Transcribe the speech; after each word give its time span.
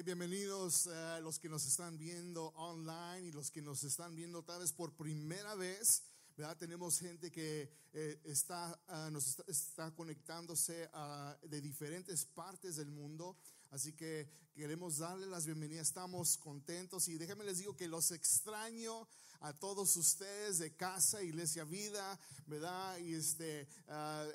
Eh, 0.00 0.02
bienvenidos 0.02 0.86
a 0.86 1.20
los 1.20 1.38
que 1.38 1.50
nos 1.50 1.66
están 1.66 1.98
viendo 1.98 2.46
online 2.56 3.28
y 3.28 3.32
los 3.32 3.50
que 3.50 3.60
nos 3.60 3.84
están 3.84 4.14
viendo 4.14 4.42
tal 4.42 4.60
vez 4.60 4.72
por 4.72 4.96
primera 4.96 5.54
vez. 5.56 6.04
¿verdad? 6.38 6.56
Tenemos 6.56 6.98
gente 6.98 7.30
que 7.30 7.70
eh, 7.92 8.18
está, 8.24 8.80
ah, 8.88 9.10
nos 9.12 9.38
está, 9.46 9.90
conectándose 9.94 10.88
ah, 10.94 11.36
de 11.42 11.60
diferentes 11.60 12.24
partes 12.24 12.76
del 12.76 12.90
mundo. 12.90 13.36
Así 13.70 13.92
que 13.92 14.26
queremos 14.54 14.96
darle 14.96 15.26
las 15.26 15.44
bienvenidas. 15.44 15.88
Estamos 15.88 16.38
contentos 16.38 17.06
y 17.08 17.18
déjenme 17.18 17.44
les 17.44 17.58
digo 17.58 17.76
que 17.76 17.86
los 17.86 18.10
extraño 18.10 19.06
a 19.40 19.52
todos 19.52 19.94
ustedes 19.96 20.60
de 20.60 20.74
casa, 20.74 21.22
Iglesia 21.22 21.64
Vida, 21.64 22.18
¿verdad? 22.46 22.96
Y 22.96 23.16
este. 23.16 23.68
Ah, 23.86 24.26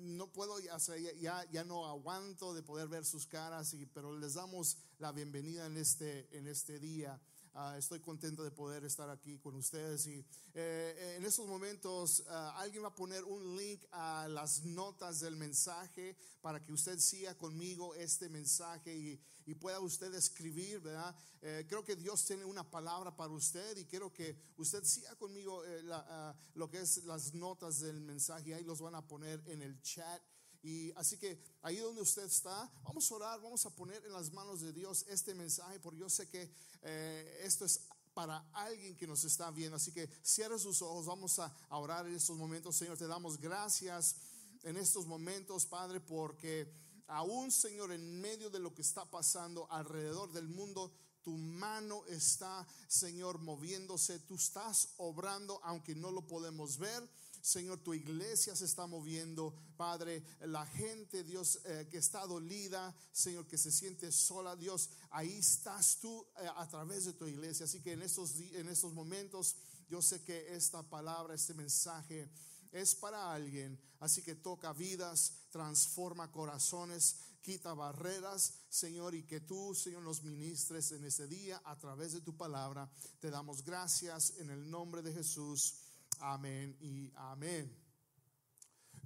no 0.00 0.28
puedo, 0.28 0.60
ya, 0.60 0.76
ya, 1.20 1.44
ya, 1.50 1.64
no 1.64 1.86
aguanto 1.86 2.54
de 2.54 2.62
poder 2.62 2.86
ver 2.88 3.04
sus 3.04 3.26
caras, 3.26 3.74
y, 3.74 3.84
pero 3.86 4.16
les 4.16 4.34
damos 4.34 4.76
la 4.98 5.12
bienvenida 5.12 5.66
en 5.66 5.76
este, 5.76 6.28
en 6.36 6.48
este 6.48 6.80
día. 6.80 7.20
Ah, 7.54 7.76
estoy 7.78 8.00
contento 8.00 8.42
de 8.42 8.50
poder 8.50 8.84
estar 8.84 9.08
aquí 9.10 9.38
con 9.38 9.54
ustedes 9.54 10.06
y 10.06 10.24
eh, 10.54 11.14
en 11.16 11.24
estos 11.24 11.46
momentos 11.46 12.24
ah, 12.28 12.54
alguien 12.58 12.82
va 12.82 12.88
a 12.88 12.94
poner 12.94 13.22
un 13.24 13.56
link 13.56 13.84
a 13.92 14.26
las 14.28 14.64
notas 14.64 15.20
del 15.20 15.36
mensaje 15.36 16.16
para 16.40 16.64
que 16.64 16.72
usted 16.72 16.98
siga 16.98 17.36
conmigo 17.36 17.94
este 17.94 18.28
mensaje 18.28 18.94
y, 18.94 19.20
y 19.46 19.54
pueda 19.54 19.80
usted 19.80 20.12
escribir, 20.14 20.80
¿verdad? 20.80 21.14
Eh, 21.42 21.64
creo 21.68 21.84
que 21.84 21.96
Dios 21.96 22.24
tiene 22.24 22.44
una 22.44 22.68
palabra 22.68 23.16
para 23.16 23.32
usted 23.32 23.76
y 23.76 23.86
quiero 23.86 24.12
que 24.12 24.36
usted 24.56 24.82
siga 24.84 25.14
conmigo 25.14 25.64
eh, 25.64 25.82
ah, 25.92 26.34
lo 26.54 26.68
que 26.68 26.80
es 26.80 27.04
las 27.04 27.34
notas 27.34 27.80
del 27.80 28.00
mensaje, 28.00 28.54
ahí 28.54 28.64
los 28.64 28.80
van 28.80 28.96
a 28.96 29.06
poner 29.06 29.40
en 29.46 29.62
el 29.62 29.80
chat. 29.80 30.20
Y 30.62 30.92
así 30.92 31.16
que 31.16 31.40
ahí 31.62 31.76
donde 31.76 32.02
usted 32.02 32.24
está, 32.24 32.70
vamos 32.82 33.10
a 33.10 33.14
orar, 33.14 33.40
vamos 33.40 33.64
a 33.64 33.70
poner 33.70 34.04
en 34.04 34.12
las 34.12 34.32
manos 34.32 34.60
de 34.60 34.72
Dios 34.72 35.04
este 35.08 35.34
mensaje, 35.34 35.78
porque 35.80 36.00
yo 36.00 36.10
sé 36.10 36.28
que 36.28 36.50
eh, 36.82 37.40
esto 37.44 37.64
es 37.64 37.80
para 38.18 38.44
alguien 38.52 38.96
que 38.96 39.06
nos 39.06 39.22
está 39.22 39.50
viendo. 39.52 39.76
Así 39.76 39.92
que 39.92 40.08
cierre 40.24 40.58
sus 40.58 40.82
ojos, 40.82 41.06
vamos 41.06 41.38
a, 41.38 41.54
orar 41.70 42.04
en 42.06 42.16
estos 42.16 42.36
momentos. 42.36 42.74
Señor, 42.74 42.98
te 42.98 43.06
damos 43.06 43.38
gracias 43.38 44.16
en 44.64 44.76
estos 44.76 45.06
momentos, 45.06 45.66
Padre, 45.66 46.00
porque 46.00 46.68
aún, 47.06 47.52
Señor, 47.52 47.92
en 47.92 48.20
medio 48.20 48.50
de 48.50 48.58
lo 48.58 48.74
que 48.74 48.82
está 48.82 49.08
pasando 49.08 49.70
alrededor 49.70 50.32
del 50.32 50.48
mundo, 50.48 50.92
tu 51.22 51.36
mano 51.36 52.04
está, 52.06 52.66
Señor, 52.88 53.38
moviéndose, 53.38 54.18
tú 54.18 54.34
estás 54.34 54.88
obrando, 54.96 55.60
aunque 55.62 55.94
no 55.94 56.10
lo 56.10 56.26
podemos 56.26 56.76
ver. 56.78 57.08
Señor, 57.48 57.78
tu 57.78 57.94
iglesia 57.94 58.54
se 58.54 58.66
está 58.66 58.86
moviendo, 58.86 59.54
Padre, 59.78 60.22
la 60.40 60.66
gente, 60.66 61.24
Dios, 61.24 61.60
eh, 61.64 61.88
que 61.90 61.96
está 61.96 62.26
dolida, 62.26 62.94
Señor, 63.10 63.46
que 63.46 63.56
se 63.56 63.72
siente 63.72 64.12
sola, 64.12 64.54
Dios, 64.54 64.90
ahí 65.08 65.38
estás 65.38 65.98
tú 65.98 66.26
eh, 66.42 66.46
a 66.56 66.68
través 66.68 67.06
de 67.06 67.14
tu 67.14 67.26
iglesia. 67.26 67.64
Así 67.64 67.80
que 67.80 67.92
en 67.92 68.02
estos, 68.02 68.38
en 68.38 68.68
estos 68.68 68.92
momentos, 68.92 69.56
yo 69.88 70.02
sé 70.02 70.22
que 70.24 70.54
esta 70.54 70.82
palabra, 70.82 71.34
este 71.34 71.54
mensaje, 71.54 72.28
es 72.70 72.94
para 72.94 73.32
alguien. 73.32 73.80
Así 73.98 74.20
que 74.20 74.34
toca 74.34 74.74
vidas, 74.74 75.32
transforma 75.50 76.30
corazones, 76.30 77.16
quita 77.40 77.72
barreras, 77.72 78.52
Señor, 78.68 79.14
y 79.14 79.22
que 79.22 79.40
tú, 79.40 79.74
Señor, 79.74 80.02
nos 80.02 80.22
ministres 80.22 80.92
en 80.92 81.02
este 81.02 81.26
día 81.26 81.62
a 81.64 81.76
través 81.76 82.12
de 82.12 82.20
tu 82.20 82.36
palabra. 82.36 82.90
Te 83.20 83.30
damos 83.30 83.64
gracias 83.64 84.34
en 84.36 84.50
el 84.50 84.70
nombre 84.70 85.00
de 85.00 85.14
Jesús. 85.14 85.76
Amén 86.20 86.76
y 86.80 87.12
amén. 87.14 87.72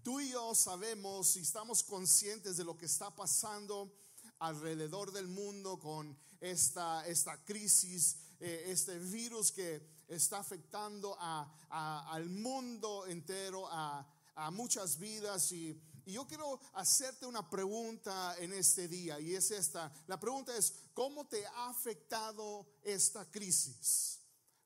Tú 0.02 0.18
y 0.18 0.30
yo 0.30 0.55
sabemos 0.55 1.36
y 1.36 1.41
estamos 1.41 1.82
conscientes 1.82 2.56
de 2.56 2.64
lo 2.64 2.77
que 2.77 2.86
está 2.86 3.14
pasando 3.14 3.92
alrededor 4.38 5.12
del 5.12 5.28
mundo 5.28 5.78
con 5.78 6.16
esta, 6.40 7.06
esta 7.06 7.44
crisis, 7.44 8.16
eh, 8.40 8.64
este 8.68 8.98
virus 8.98 9.52
que 9.52 9.86
está 10.08 10.38
afectando 10.38 11.14
a, 11.20 12.08
al 12.10 12.30
mundo 12.30 13.06
entero, 13.06 13.68
a, 13.70 14.06
a 14.34 14.50
muchas 14.50 14.98
vidas. 14.98 15.52
Y, 15.52 15.79
y, 16.06 16.12
yo 16.12 16.27
quiero 16.27 16.58
hacerte 16.73 17.27
una 17.27 17.48
pregunta 17.48 18.36
en 18.39 18.55
este 18.55 18.89
día 18.89 19.20
y 19.20 19.34
es 19.34 19.50
esta. 19.50 19.92
La 20.06 20.18
pregunta 20.18 20.56
es, 20.56 20.73
¿cómo 20.94 21.27
te 21.27 21.44
ha 21.46 21.68
afectado 21.68 22.67
esta 22.83 23.30
crisis? 23.30 24.21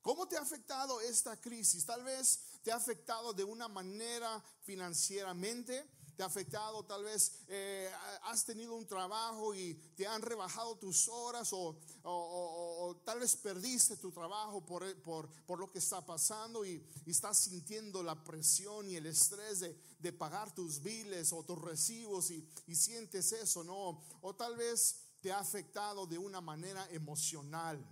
¿Cómo 0.06 0.28
te 0.28 0.36
ha 0.36 0.40
afectado 0.40 1.00
esta 1.00 1.36
crisis? 1.40 1.84
Tal 1.84 2.04
vez 2.04 2.38
te 2.62 2.70
ha 2.70 2.76
afectado 2.76 3.32
de 3.32 3.42
una 3.42 3.66
manera 3.66 4.40
financieramente, 4.62 5.84
te 6.16 6.22
ha 6.22 6.26
afectado, 6.26 6.84
tal 6.84 7.02
vez 7.02 7.40
eh, 7.48 7.90
has 8.22 8.44
tenido 8.44 8.76
un 8.76 8.86
trabajo 8.86 9.52
y 9.52 9.74
te 9.96 10.06
han 10.06 10.22
rebajado 10.22 10.78
tus 10.78 11.08
horas 11.08 11.50
o, 11.52 13.02
tal 13.04 13.18
vez 13.18 13.34
perdiste 13.34 13.96
tu 13.96 14.12
trabajo 14.12 14.64
por, 14.64 14.84
por, 15.02 15.58
lo 15.58 15.72
que 15.72 15.80
está 15.80 16.06
pasando 16.06 16.64
y, 16.64 16.88
estás 17.04 17.38
sintiendo 17.38 18.00
la 18.04 18.22
presión 18.22 18.88
y 18.88 18.94
el 18.94 19.06
estrés 19.06 19.58
de, 19.58 20.12
pagar 20.12 20.54
tus 20.54 20.80
biles 20.80 21.32
o 21.32 21.42
tus 21.42 21.60
recibos 21.60 22.30
y, 22.30 22.48
y 22.68 22.76
sientes 22.76 23.32
eso, 23.32 23.64
¿no? 23.64 24.04
O 24.20 24.36
tal 24.36 24.54
vez 24.54 25.00
te 25.20 25.32
ha 25.32 25.40
afectado 25.40 26.06
de 26.06 26.16
una 26.16 26.40
manera 26.40 26.88
emocional 26.92 27.84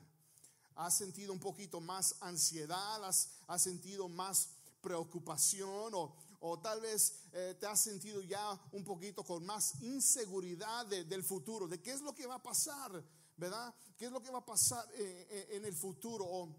has 0.76 0.96
sentido 0.96 1.32
un 1.32 1.38
poquito 1.38 1.80
más 1.80 2.16
ansiedad, 2.20 3.04
has, 3.04 3.62
sentido 3.62 4.08
más 4.08 4.50
preocupación 4.80 5.92
o, 5.94 6.60
tal 6.62 6.80
vez 6.80 7.14
eh, 7.32 7.56
te 7.58 7.66
has 7.66 7.80
sentido 7.80 8.20
ya 8.20 8.60
un 8.72 8.84
poquito 8.84 9.24
con 9.24 9.44
más 9.46 9.80
inseguridad 9.80 10.86
del 10.86 11.22
futuro, 11.22 11.66
de 11.66 11.80
qué 11.80 11.92
es 11.92 12.02
lo 12.02 12.14
que 12.14 12.26
va 12.26 12.34
a 12.34 12.42
pasar, 12.42 13.02
¿verdad? 13.36 13.74
¿Qué 13.96 14.06
es 14.06 14.12
lo 14.12 14.22
que 14.22 14.30
va 14.30 14.38
a 14.38 14.46
pasar 14.46 14.86
eh, 14.92 15.26
eh, 15.30 15.56
en 15.56 15.64
el 15.64 15.74
futuro? 15.74 16.24
O 16.26 16.54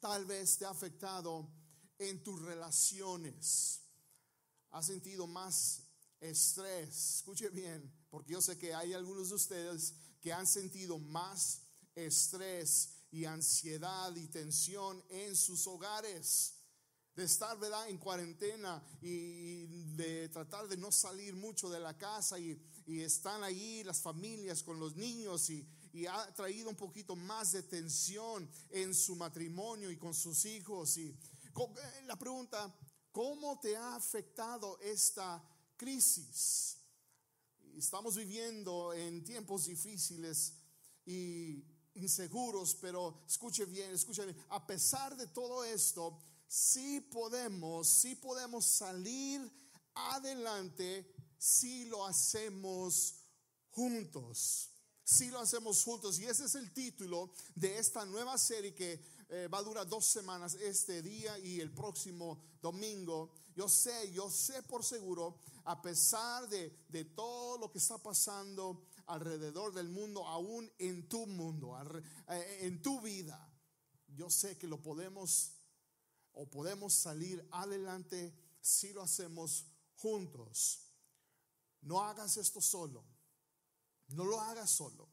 tal 0.00 0.24
vez 0.24 0.56
te 0.56 0.64
ha 0.64 0.70
afectado 0.70 1.46
en 1.98 2.22
tus 2.22 2.40
relaciones. 2.40 3.80
Has 4.70 4.86
sentido 4.86 5.26
más 5.26 5.82
estrés. 6.20 7.16
Escuche 7.16 7.50
bien, 7.50 7.92
porque 8.10 8.32
yo 8.32 8.40
sé 8.40 8.56
que 8.56 8.74
hay 8.74 8.94
algunos 8.94 9.28
de 9.28 9.34
ustedes 9.34 9.94
que 10.20 10.32
han 10.32 10.46
sentido 10.46 10.98
más 10.98 11.60
estrés 11.94 12.93
y 13.14 13.26
ansiedad 13.26 14.12
y 14.16 14.26
tensión 14.26 15.00
en 15.08 15.36
sus 15.36 15.68
hogares. 15.68 16.54
De 17.14 17.22
estar, 17.22 17.56
¿verdad?, 17.60 17.88
en 17.88 17.96
cuarentena 17.96 18.84
y 19.00 19.66
de 19.94 20.28
tratar 20.30 20.66
de 20.66 20.76
no 20.76 20.90
salir 20.90 21.36
mucho 21.36 21.70
de 21.70 21.78
la 21.78 21.96
casa 21.96 22.38
y, 22.40 22.60
están 22.86 23.42
ahí 23.44 23.82
las 23.84 24.02
familias 24.02 24.62
con 24.62 24.78
los 24.78 24.94
niños 24.96 25.48
y, 25.48 25.66
y, 25.92 26.06
ha 26.06 26.34
traído 26.34 26.68
un 26.68 26.76
poquito 26.76 27.14
más 27.14 27.52
de 27.52 27.62
tensión 27.62 28.50
en 28.68 28.92
su 28.92 29.14
matrimonio 29.14 29.90
y 29.90 29.96
con 29.96 30.12
sus 30.12 30.44
hijos. 30.44 30.96
Y 30.96 31.06
eh, 31.06 32.02
la 32.06 32.18
pregunta, 32.18 32.76
¿cómo 33.12 33.60
te 33.60 33.76
ha 33.76 33.94
afectado 33.94 34.78
esta 34.80 35.42
crisis? 35.76 36.78
Estamos 37.76 38.16
viviendo 38.16 38.92
en 38.92 39.22
tiempos 39.22 39.66
difíciles 39.66 40.54
y 41.06 41.73
inseguros, 41.94 42.74
pero 42.80 43.22
escuche 43.26 43.64
bien, 43.64 43.90
escuche 43.92 44.24
bien, 44.24 44.36
a 44.50 44.66
pesar 44.66 45.16
de 45.16 45.26
todo 45.28 45.64
esto, 45.64 46.18
sí 46.48 47.00
podemos, 47.00 47.88
sí 47.88 48.14
podemos 48.16 48.64
salir 48.64 49.50
adelante 49.94 51.14
si 51.38 51.84
lo 51.86 52.06
hacemos 52.06 53.14
juntos. 53.70 54.70
Si 55.04 55.28
lo 55.28 55.38
hacemos 55.38 55.84
juntos. 55.84 56.18
Y 56.18 56.24
ese 56.24 56.46
es 56.46 56.54
el 56.54 56.72
título 56.72 57.30
de 57.54 57.78
esta 57.78 58.06
nueva 58.06 58.38
serie 58.38 58.74
que 58.74 58.98
eh, 59.28 59.48
va 59.52 59.58
a 59.58 59.62
durar 59.62 59.86
dos 59.86 60.06
semanas, 60.06 60.54
este 60.54 61.02
día 61.02 61.38
y 61.38 61.60
el 61.60 61.70
próximo 61.72 62.42
domingo. 62.62 63.34
Yo 63.54 63.68
sé, 63.68 64.10
yo 64.12 64.30
sé 64.30 64.62
por 64.62 64.82
seguro, 64.82 65.38
a 65.64 65.82
pesar 65.82 66.48
de, 66.48 66.84
de 66.88 67.04
todo 67.04 67.58
lo 67.58 67.70
que 67.70 67.78
está 67.78 67.98
pasando 67.98 68.86
alrededor 69.06 69.72
del 69.72 69.88
mundo, 69.88 70.26
aún 70.26 70.70
en 70.78 71.08
tu 71.08 71.26
mundo, 71.26 71.76
eh, 72.28 72.58
en 72.62 72.82
tu 72.82 73.00
vida, 73.00 73.50
yo 74.08 74.30
sé 74.30 74.56
que 74.56 74.66
lo 74.66 74.82
podemos 74.82 75.52
o 76.32 76.48
podemos 76.50 76.92
salir 76.94 77.46
adelante 77.52 78.34
si 78.60 78.92
lo 78.92 79.02
hacemos 79.02 79.66
juntos. 79.96 80.80
No 81.82 82.00
hagas 82.00 82.36
esto 82.36 82.60
solo. 82.60 83.04
No 84.08 84.24
lo 84.24 84.40
hagas 84.40 84.70
solo. 84.70 85.08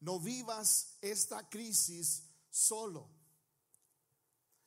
No 0.00 0.18
vivas 0.18 0.96
esta 1.00 1.48
crisis 1.48 2.24
solo. 2.48 3.10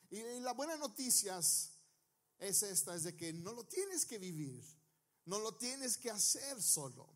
Y 0.09 0.21
la 0.41 0.53
buena 0.53 0.77
noticia 0.77 1.39
es 1.39 2.63
esta, 2.63 2.95
es 2.95 3.03
de 3.03 3.15
que 3.15 3.33
no 3.33 3.51
lo 3.53 3.65
tienes 3.65 4.05
que 4.05 4.19
vivir, 4.19 4.63
no 5.25 5.39
lo 5.39 5.55
tienes 5.55 5.97
que 5.97 6.11
hacer 6.11 6.61
solo. 6.61 7.09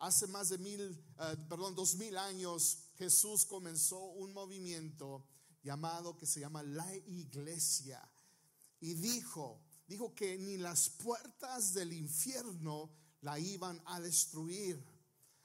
Hace 0.00 0.26
más 0.26 0.48
de 0.48 0.58
mil, 0.58 0.80
eh, 1.20 1.36
perdón, 1.48 1.74
dos 1.74 1.94
mil 1.94 2.18
años 2.18 2.78
Jesús 2.96 3.44
comenzó 3.44 4.00
un 4.00 4.32
movimiento 4.32 5.24
llamado 5.62 6.16
que 6.16 6.26
se 6.26 6.40
llama 6.40 6.62
la 6.62 6.92
iglesia 7.06 8.02
y 8.80 8.94
dijo, 8.94 9.62
dijo 9.86 10.14
que 10.14 10.36
ni 10.38 10.56
las 10.56 10.88
puertas 10.88 11.72
del 11.74 11.92
infierno 11.92 12.90
la 13.20 13.38
iban 13.38 13.80
a 13.86 14.00
destruir 14.00 14.82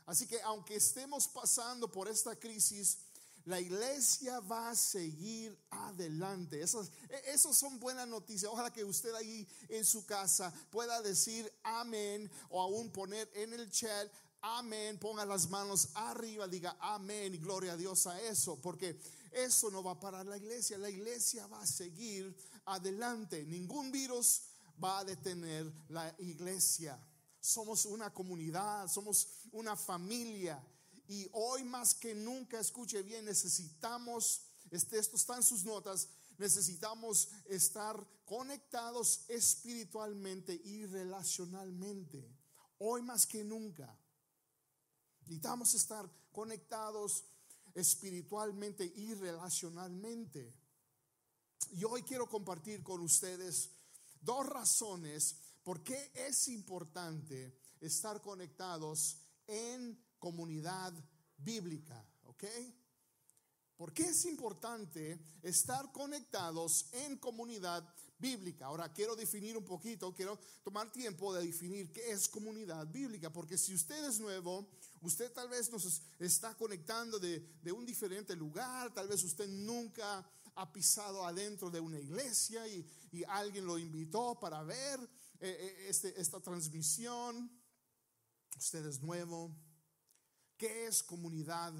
Así 0.06 0.28
que 0.28 0.40
aunque 0.42 0.75
estemos 0.75 1.28
pasando 1.28 1.92
por 1.92 2.08
esta 2.08 2.36
crisis, 2.36 3.00
la 3.46 3.60
iglesia 3.60 4.40
va 4.40 4.69
a 4.69 4.75
seguir 4.75 5.58
adelante. 5.69 6.62
Esas, 6.62 6.92
e, 7.10 7.38
son 7.38 7.80
buenas 7.80 8.08
noticias. 8.08 8.51
Ojalá 8.51 8.72
que 8.72 8.84
usted 8.84 9.13
ahí 9.16 9.48
en 9.69 9.84
su 9.84 10.06
casa 10.06 10.54
pueda 10.69 11.01
decir 11.01 11.51
amén 11.63 12.30
o 12.50 12.62
aún 12.62 12.92
poner 12.92 13.30
en 13.34 13.54
el 13.54 13.69
chat 13.72 14.12
amén. 14.57 14.97
Ponga 15.00 15.25
las 15.25 15.50
manos 15.50 15.89
arriba, 15.95 16.47
diga 16.47 16.77
amén 16.80 17.33
y 17.33 17.38
gloria 17.38 17.74
a 17.74 17.77
Dios 17.77 18.07
a 18.07 18.19
eso, 18.21 18.59
porque 18.62 19.00
eso 19.31 19.69
no 19.71 19.83
va 19.83 19.92
a 19.92 20.00
parar 20.00 20.25
la 20.25 20.38
iglesia. 20.38 20.77
La 20.77 20.89
iglesia 20.89 21.47
va 21.47 21.62
a 21.62 21.68
seguir 21.68 22.36
adelante. 22.65 23.45
Ningún 23.45 23.92
virus 23.92 24.44
va 24.83 25.00
a 25.00 25.06
detener 25.06 25.71
la 25.89 26.13
iglesia. 26.19 27.00
Somos 27.39 27.86
una 27.86 28.13
comunidad, 28.13 28.88
somos 28.88 29.27
una 29.51 29.75
familia 29.75 30.62
y 31.07 31.27
hoy 31.33 31.63
más 31.63 31.94
que 31.94 32.15
nunca, 32.15 32.59
escuche 32.59 33.03
bien, 33.03 33.25
necesitamos, 33.25 34.41
este, 34.71 34.98
esto 34.98 35.15
está 35.15 35.36
en 35.36 35.44
sus 35.44 35.63
notas, 35.63 36.09
necesitamos 36.38 37.30
estar 37.45 38.03
conectados 38.25 39.25
espiritualmente 39.27 40.59
y 40.63 40.86
relacionalmente. 40.86 42.27
Hoy 42.80 43.03
más 43.03 43.27
que 43.27 43.44
nunca. 43.44 43.95
Necesitamos 45.25 45.74
estar 45.74 46.07
conectados 46.31 47.24
espiritualmente 47.74 48.86
y 48.95 49.16
relacionalmente. 49.16 50.54
Y 51.72 51.83
hoy 51.83 52.04
quiero 52.04 52.30
compartir 52.30 52.83
con 52.83 53.01
ustedes 53.01 53.72
dos 54.22 54.45
razones 54.45 55.36
por 55.63 55.81
qué 55.81 56.12
es 56.13 56.48
importante 56.48 57.57
estar 57.81 58.22
conectados 58.22 59.18
en 59.48 60.00
comunidad 60.19 60.94
bíblica, 61.38 62.07
¿ok? 62.25 62.44
¿Por 63.75 63.94
qué 63.94 64.04
es 64.04 64.25
importante 64.25 65.19
estar 65.42 65.92
conectados 65.92 66.86
en 66.94 67.18
comunidad 67.18 67.83
bíblica? 68.18 68.68
Ahora 68.68 68.94
quiero 68.94 69.16
definir 69.16 69.57
un 69.57 69.66
poquito, 69.66 70.13
quiero 70.13 70.39
tomar 70.63 70.92
tiempo 70.92 71.33
de 71.33 71.45
definir 71.45 71.92
qué 71.92 72.12
es 72.12 72.30
comunidad 72.30 72.88
bíblica, 72.88 73.33
porque 73.33 73.57
si 73.57 73.74
usted 73.74 74.06
es 74.06 74.19
nuevo, 74.19 74.69
usted 75.06 75.31
tal 75.31 75.48
vez 75.50 75.72
nos 75.72 76.02
está 76.19 76.56
conectando 76.56 77.19
de, 77.19 77.72
un 77.72 77.86
diferente 77.86 78.36
lugar, 78.36 78.94
tal 78.94 79.07
vez 79.07 79.24
usted 79.24 79.48
nunca 79.48 80.30
ha 80.56 80.72
pisado 80.72 81.25
adentro 81.25 81.69
de 81.69 81.80
una 81.80 82.00
iglesia 82.00 82.68
y, 82.68 82.86
alguien 83.30 83.66
lo 83.66 83.80
invitó 83.80 84.38
para 84.38 84.62
ver 84.63 85.00
eh, 85.40 85.57
eh, 85.57 85.86
este, 85.88 86.19
esta 86.19 86.42
transmisión. 86.42 87.50
Usted 88.57 88.86
es 88.86 89.02
nuevo, 89.02 89.56
¿Qué 90.57 90.88
es 90.88 91.04
comunidad 91.04 91.74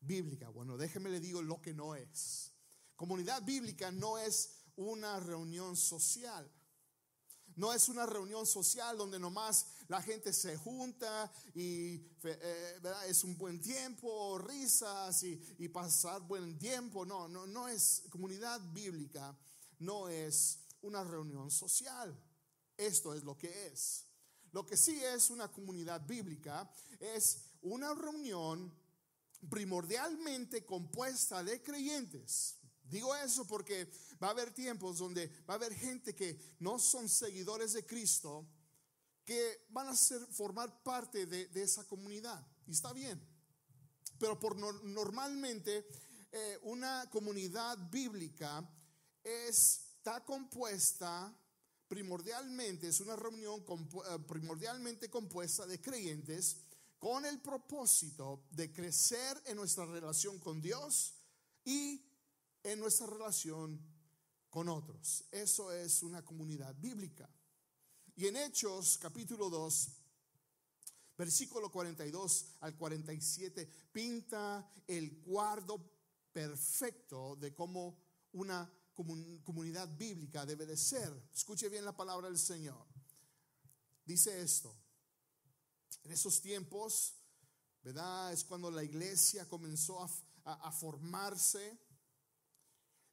bíblica? 0.00 0.48
Bueno, 0.48 0.78
déjeme 0.78 1.10
le 1.10 1.20
digo 1.20 1.42
lo 1.42 1.60
que 1.60 1.74
no 1.74 1.94
es. 1.94 2.52
Comunidad 2.94 3.42
bíblica 3.42 3.90
no 3.90 4.16
es 4.16 4.56
una 4.76 5.20
reunión 5.20 5.76
social. 5.76 6.50
No 7.56 7.72
es 7.72 7.88
una 7.88 8.06
reunión 8.06 8.46
social 8.46 8.96
donde 8.96 9.18
nomás 9.18 9.66
la 9.88 10.02
gente 10.02 10.32
se 10.32 10.56
junta 10.56 11.32
y 11.54 11.94
eh, 12.22 12.80
es 13.08 13.24
un 13.24 13.36
buen 13.36 13.60
tiempo, 13.60 14.38
risas 14.38 15.22
y, 15.22 15.40
y, 15.58 15.68
pasar 15.68 16.20
buen 16.22 16.58
tiempo. 16.58 17.06
No, 17.06 17.28
no, 17.28 17.46
no 17.46 17.66
es 17.66 18.04
comunidad 18.10 18.60
bíblica, 18.72 19.36
no 19.78 20.08
es 20.08 20.58
una 20.82 21.02
reunión 21.02 21.50
social. 21.50 22.14
Esto 22.76 23.14
es 23.14 23.24
lo 23.24 23.36
que 23.38 23.68
es. 23.68 24.04
Lo 24.52 24.66
que 24.66 24.76
sí 24.76 25.02
es 25.02 25.30
una 25.30 25.50
comunidad 25.50 26.06
bíblica 26.06 26.70
es 27.00 27.40
una 27.62 27.94
reunión 27.94 28.72
primordialmente 29.48 30.64
compuesta 30.64 31.42
de 31.42 31.62
creyentes. 31.62 32.55
Digo 32.88 33.14
eso 33.16 33.46
porque 33.46 33.90
va 34.22 34.28
a 34.28 34.30
haber 34.30 34.52
tiempos 34.52 34.98
donde 34.98 35.28
va 35.48 35.54
a 35.54 35.56
haber 35.56 35.74
gente 35.74 36.14
que 36.14 36.38
no 36.60 36.78
son 36.78 37.08
seguidores 37.08 37.72
de 37.72 37.84
Cristo, 37.84 38.46
que 39.24 39.66
van 39.70 39.88
a 39.88 39.96
ser, 39.96 40.20
formar 40.28 40.82
parte 40.82 41.26
de, 41.26 41.50
esa 41.62 41.84
comunidad. 41.84 42.46
Y 42.66 42.72
está 42.72 42.92
bien. 42.92 43.20
Pero 44.18 44.38
por 44.38 44.56
normalmente 44.84 45.86
eh, 46.32 46.58
una 46.62 47.08
comunidad 47.10 47.76
bíblica 47.90 48.66
está 49.22 50.24
compuesta 50.24 51.36
primordialmente, 51.88 52.88
es 52.88 53.00
una 53.00 53.16
reunión 53.16 53.60
eh, 53.60 54.18
primordialmente 54.26 55.10
compuesta 55.10 55.66
de 55.66 55.80
creyentes 55.80 56.56
con 56.98 57.24
el 57.24 57.40
propósito 57.40 58.46
de 58.50 58.72
crecer 58.72 59.40
en 59.46 59.56
nuestra 59.56 59.86
relación 59.86 60.38
con 60.38 60.60
Dios 60.60 61.14
y 61.64 62.02
en 62.66 62.80
nuestra 62.80 63.06
relación 63.06 63.80
con 64.50 64.68
otros. 64.68 65.24
Eso 65.30 65.72
es 65.72 66.02
una 66.02 66.24
comunidad 66.24 66.74
bíblica. 66.76 67.28
Y 68.16 68.26
en 68.26 68.36
Hechos 68.36 68.98
capítulo 68.98 69.48
2, 69.48 69.88
versículo 71.16 71.70
42 71.70 72.56
al 72.60 72.76
47, 72.76 73.70
pinta 73.92 74.68
el 74.86 75.18
cuadro 75.18 75.80
perfecto 76.32 77.36
de 77.36 77.54
cómo 77.54 77.98
una 78.32 78.70
comunidad 79.44 79.88
bíblica 79.96 80.44
debe 80.44 80.66
de 80.66 80.76
ser. 80.76 81.12
Escuche 81.32 81.68
bien 81.68 81.84
la 81.84 81.96
palabra 81.96 82.28
del 82.28 82.38
Señor. 82.38 82.86
Dice 84.04 84.40
esto. 84.40 84.74
En 86.02 86.12
esos 86.12 86.40
tiempos, 86.40 87.14
¿verdad? 87.82 88.32
Es 88.32 88.44
cuando 88.44 88.70
la 88.70 88.82
iglesia 88.82 89.48
comenzó 89.48 90.02
a, 90.44 90.72
formarse. 90.72 91.78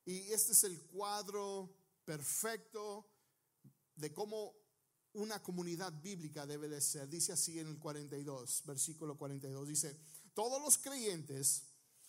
Y 0.05 0.31
este 0.31 0.51
es 0.51 0.63
el 0.63 0.81
cuadro 0.81 1.73
perfecto 2.05 3.09
de 3.95 4.13
cómo 4.13 4.53
una 5.13 5.41
comunidad 5.41 5.93
bíblica 6.01 6.45
debe 6.45 6.67
de 6.67 6.81
ser. 6.81 7.07
Dice 7.07 7.33
así 7.33 7.59
en 7.59 7.67
el 7.67 7.79
42, 7.79 8.63
versículo 8.65 9.17
42. 9.17 9.67
Dice, 9.67 9.99
todos 10.33 10.61
los 10.61 10.77
creyentes 10.77 11.63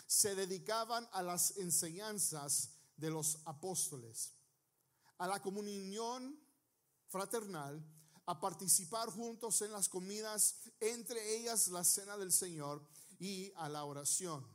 se 0.07 0.35
dedicaban 0.35 1.09
a 1.13 1.23
las 1.23 1.57
enseñanzas 1.59 2.71
de 2.97 3.11
los 3.11 3.39
apóstoles, 3.45 4.33
a 5.19 5.27
la 5.27 5.41
comunión 5.41 6.39
fraternal 7.09 7.85
a 8.27 8.41
participar 8.41 9.11
juntos 9.11 9.61
en 9.63 9.73
las 9.73 9.89
comidas, 9.89 10.57
entre 10.81 11.37
ellas 11.37 11.69
la 11.69 11.85
cena 11.85 12.17
del 12.17 12.33
Señor 12.33 12.83
y 13.19 13.53
a 13.57 13.69
la 13.69 13.85
oración. 13.85 14.47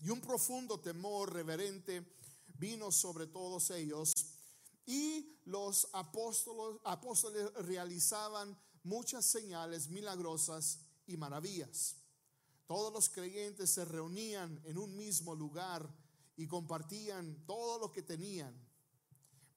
Y 0.00 0.08
un 0.08 0.20
profundo 0.20 0.80
temor 0.80 1.32
reverente 1.32 2.16
vino 2.62 2.92
sobre 2.92 3.26
todos 3.26 3.72
ellos 3.72 4.12
y 4.86 5.36
los 5.46 5.88
apóstoles, 5.92 6.80
apóstoles 6.84 7.52
realizaban 7.54 8.56
muchas 8.84 9.24
señales 9.24 9.88
milagrosas 9.88 10.78
y 11.04 11.16
maravillas. 11.16 11.96
Todos 12.68 12.92
los 12.92 13.08
creyentes 13.08 13.68
se 13.70 13.84
reunían 13.84 14.62
en 14.64 14.78
un 14.78 14.96
mismo 14.96 15.34
lugar 15.34 15.92
y 16.36 16.46
compartían 16.46 17.44
todo 17.46 17.80
lo 17.80 17.90
que 17.90 18.02
tenían. 18.02 18.54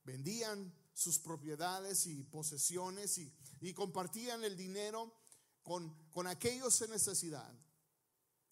Vendían 0.04 0.74
sus 0.96 1.20
propiedades 1.20 2.08
y 2.08 2.24
posesiones 2.24 3.20
y, 3.20 3.74
compartían 3.76 4.44
el 4.44 4.58
dinero 4.58 5.14
con, 5.62 5.96
con 6.12 6.26
aquellos 6.26 6.82
en 6.82 6.90
necesidad. 6.90 7.54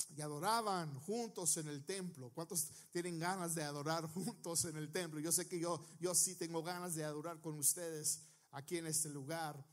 Y 0.10 0.22
adoraban 0.22 1.00
juntos 1.02 1.58
en 1.58 1.68
el 1.68 1.86
templo. 1.86 2.32
¿Cuántos 2.32 2.70
tienen 2.92 3.20
ganas 3.20 3.56
de 3.56 3.64
adorar 3.64 4.06
juntos 4.14 4.66
en 4.66 4.78
el 4.78 4.92
templo? 4.92 5.20
Yo 5.20 5.32
sé 5.32 5.48
que 5.48 5.60
yo, 5.60 5.84
yo 6.00 6.14
sí 6.14 6.36
tengo 6.36 6.62
ganas 6.62 6.96
de 6.96 7.04
adorar 7.04 7.42
con 7.42 7.58
ustedes 7.58 8.22
aquí 8.52 8.78
en 8.78 8.88
este 8.88 9.10
lugar. 9.10 9.66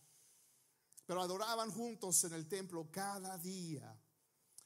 Pero 1.06 1.22
adoraban 1.22 1.70
juntos 1.70 2.22
en 2.24 2.34
el 2.34 2.48
templo 2.48 2.90
cada 2.90 3.36
día. 3.38 3.98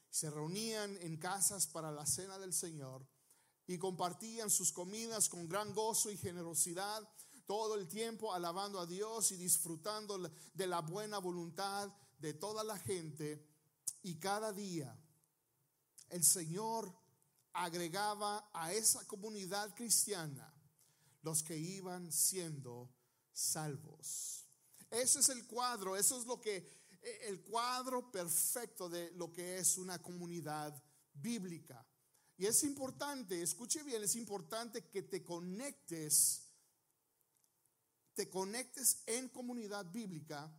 Se 0.09 0.29
reunían 0.29 0.97
en 1.01 1.17
casas 1.17 1.67
para 1.67 1.91
la 1.91 2.05
cena 2.05 2.37
del 2.37 2.53
Señor 2.53 3.05
y 3.67 3.77
compartían 3.77 4.49
sus 4.49 4.71
comidas 4.71 5.27
con 5.27 5.49
gran 5.49 5.73
gozo 5.73 6.11
y 6.11 6.17
generosidad 6.17 7.07
todo 7.45 7.75
el 7.75 7.87
tiempo 7.87 8.33
alabando 8.33 8.79
a 8.79 8.85
Dios 8.85 9.31
y 9.31 9.37
disfrutando 9.37 10.17
de 10.53 10.67
la 10.67 10.81
buena 10.81 11.19
voluntad 11.19 11.91
de 12.19 12.33
toda 12.33 12.63
la 12.63 12.77
gente. 12.77 13.45
Y 14.03 14.15
cada 14.19 14.53
día 14.53 14.95
el 16.09 16.23
Señor 16.23 16.93
agregaba 17.53 18.49
a 18.53 18.73
esa 18.73 19.05
comunidad 19.07 19.73
cristiana 19.75 20.53
los 21.21 21.41
que 21.41 21.57
iban 21.57 22.11
siendo 22.11 22.93
salvos. 23.31 24.45
Ese 24.89 25.19
es 25.19 25.29
el 25.29 25.45
cuadro, 25.47 25.95
eso 25.95 26.19
es 26.19 26.25
lo 26.25 26.39
que 26.39 26.85
el 27.27 27.41
cuadro 27.41 28.11
perfecto 28.11 28.89
de 28.89 29.11
lo 29.11 29.31
que 29.31 29.57
es 29.57 29.77
una 29.77 30.01
comunidad 30.01 30.73
bíblica. 31.13 31.85
Y 32.37 32.45
es 32.45 32.63
importante, 32.63 33.41
escuche 33.41 33.83
bien, 33.83 34.03
es 34.03 34.15
importante 34.15 34.89
que 34.89 35.03
te 35.03 35.23
conectes 35.23 36.45
te 38.15 38.29
conectes 38.29 39.03
en 39.05 39.27
comunidad 39.29 39.85
bíblica 39.91 40.49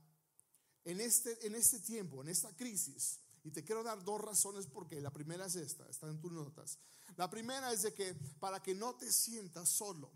en 0.84 1.00
este, 1.00 1.44
en 1.46 1.54
este 1.54 1.80
tiempo, 1.80 2.22
en 2.22 2.28
esta 2.28 2.54
crisis. 2.54 3.18
Y 3.46 3.52
te 3.52 3.62
quiero 3.62 3.84
dar 3.84 4.02
dos 4.02 4.20
razones 4.20 4.66
porque 4.66 5.00
la 5.00 5.12
primera 5.12 5.46
es 5.46 5.54
esta, 5.54 5.88
está 5.88 6.08
en 6.08 6.20
tus 6.20 6.32
notas. 6.32 6.80
La 7.16 7.30
primera 7.30 7.72
es 7.72 7.82
de 7.82 7.94
que 7.94 8.12
para 8.40 8.60
que 8.60 8.74
no 8.74 8.96
te 8.96 9.12
sientas 9.12 9.68
solo. 9.68 10.10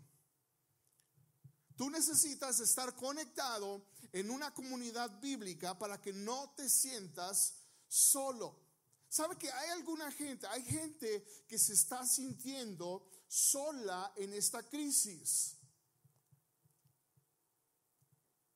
Tú 1.77 1.89
necesitas 1.89 2.59
estar 2.59 2.93
conectado 2.93 3.85
en 4.11 4.29
una 4.29 4.53
comunidad 4.53 5.21
bíblica 5.21 5.79
para 5.79 6.01
que 6.01 6.11
no 6.11 6.53
te 6.57 6.69
sientas 6.69 7.53
solo. 7.87 8.59
¿Sabe 9.07 9.37
que 9.37 9.49
hay 9.49 9.69
alguna 9.69 10.11
gente, 10.11 10.45
hay 10.47 10.63
gente 10.63 11.25
que 11.47 11.57
se 11.57 11.71
está 11.71 12.05
sintiendo 12.05 13.07
sola 13.29 14.11
en 14.17 14.33
esta 14.33 14.61
crisis? 14.61 15.55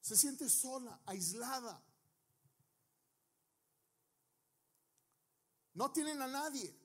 Se 0.01 0.17
siente 0.17 0.49
sola, 0.49 0.99
aislada. 1.05 1.81
No 5.75 5.91
tienen 5.91 6.21
a 6.21 6.27
nadie. 6.27 6.75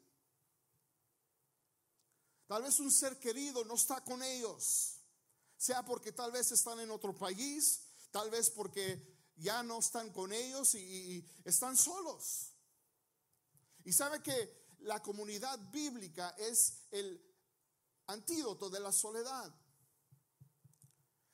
Tal 2.47 2.63
vez 2.63 2.79
un 2.79 2.93
ser 2.93 3.19
querido 3.19 3.65
no 3.65 3.75
está 3.75 4.05
con 4.05 4.23
ellos 4.23 5.01
sea 5.61 5.85
porque 5.85 6.11
tal 6.11 6.33
vez 6.33 6.51
están 6.53 6.81
en 6.81 6.91
otro 6.91 7.15
país, 7.15 7.83
tal 8.11 8.31
vez 8.31 8.49
porque 8.49 9.15
ya 9.37 9.63
no 9.63 9.79
están 9.81 10.11
con 10.11 10.33
ellos 10.33 10.75
y, 10.75 11.23
están 11.45 11.77
solos. 11.77 12.55
Y 13.85 13.93
sabe 13.93 14.23
que 14.23 14.75
la 14.79 15.03
comunidad 15.03 15.59
bíblica 15.71 16.31
es 16.39 16.87
el 16.91 17.23
antídoto 18.07 18.71
de 18.71 18.81
la 18.81 18.91
soledad. 18.91 19.55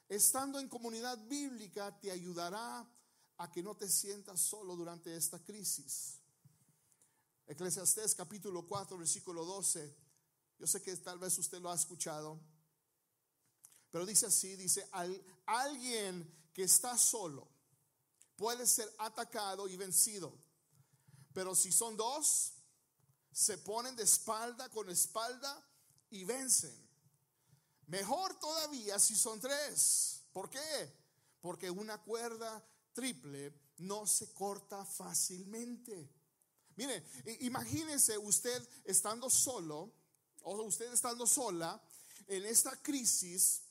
Estando 0.08 0.58
en 0.58 0.68
comunidad 0.68 1.25
bíblica 1.28 1.96
te 2.00 2.10
ayudará 2.10 2.84
a 3.36 3.52
que 3.52 3.62
no 3.62 3.76
te 3.76 3.88
sientas 3.88 4.40
solo 4.40 4.75
durante 4.75 5.14
esta 5.14 5.38
crisis. 5.38 6.18
Eclesiastés 7.46 8.14
capítulo 8.14 8.66
4, 8.66 8.98
versículo 8.98 9.44
12. 9.44 9.94
Yo 10.58 10.66
sé 10.66 10.82
que 10.82 10.96
tal 10.96 11.18
vez 11.18 11.38
usted 11.38 11.60
lo 11.60 11.70
ha 11.70 11.74
escuchado. 11.74 12.40
Pero 13.90 14.04
dice 14.04 14.26
así, 14.26 14.56
dice, 14.56 14.88
alguien 15.46 16.50
que 16.52 16.64
está 16.64 16.98
solo 16.98 17.48
puede 18.34 18.66
ser 18.66 18.92
atacado 18.98 19.68
y 19.68 19.76
vencido. 19.76 20.36
Pero 21.32 21.54
si 21.54 21.70
son 21.70 21.96
dos, 21.96 22.52
se 23.32 23.58
ponen 23.58 23.94
de 23.94 24.02
espalda 24.02 24.68
con 24.70 24.90
espalda 24.90 25.64
y 26.10 26.24
vencen. 26.24 26.74
Mejor 27.86 28.38
todavía 28.40 28.98
si 28.98 29.14
son 29.14 29.38
tres. 29.40 30.22
¿Por 30.32 30.50
qué? 30.50 30.92
Porque 31.40 31.70
una 31.70 32.02
cuerda 32.02 32.66
triple 32.92 33.54
no 33.78 34.06
se 34.06 34.32
corta 34.32 34.84
fácilmente. 34.84 36.15
Mire, 36.76 37.04
imagínese 37.40 38.16
usted 38.18 38.66
estando 38.85 39.28
solo, 39.30 39.90
o 40.42 40.62
usted 40.62 40.92
estando 40.92 41.26
sola, 41.26 41.80
en 42.28 42.45
esta 42.45 42.76
crisis, 42.83 43.62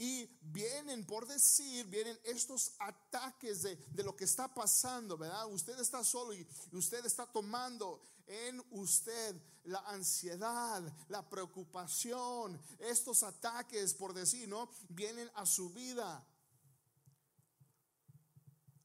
y 0.00 0.26
vienen, 0.40 1.04
por 1.04 1.26
decir, 1.26 1.84
vienen 1.86 2.18
estos 2.22 2.72
ataques 2.78 3.62
de, 3.62 3.78
lo 4.04 4.14
que 4.14 4.24
está 4.24 4.52
pasando, 4.52 5.18
¿verdad? 5.18 5.46
Usted 5.52 5.78
está 5.80 6.04
solo 6.04 6.32
y 6.32 6.46
usted 6.72 7.04
está 7.04 7.26
tomando 7.26 8.00
en 8.28 8.62
usted 8.70 9.34
la 9.64 9.80
ansiedad, 9.88 10.82
la 11.08 11.28
preocupación, 11.28 12.60
estos 12.78 13.24
ataques, 13.24 13.92
por 13.94 14.14
decir, 14.14 14.48
¿no? 14.48 14.70
Vienen 14.88 15.28
a 15.34 15.44
su 15.44 15.70
vida. 15.70 16.24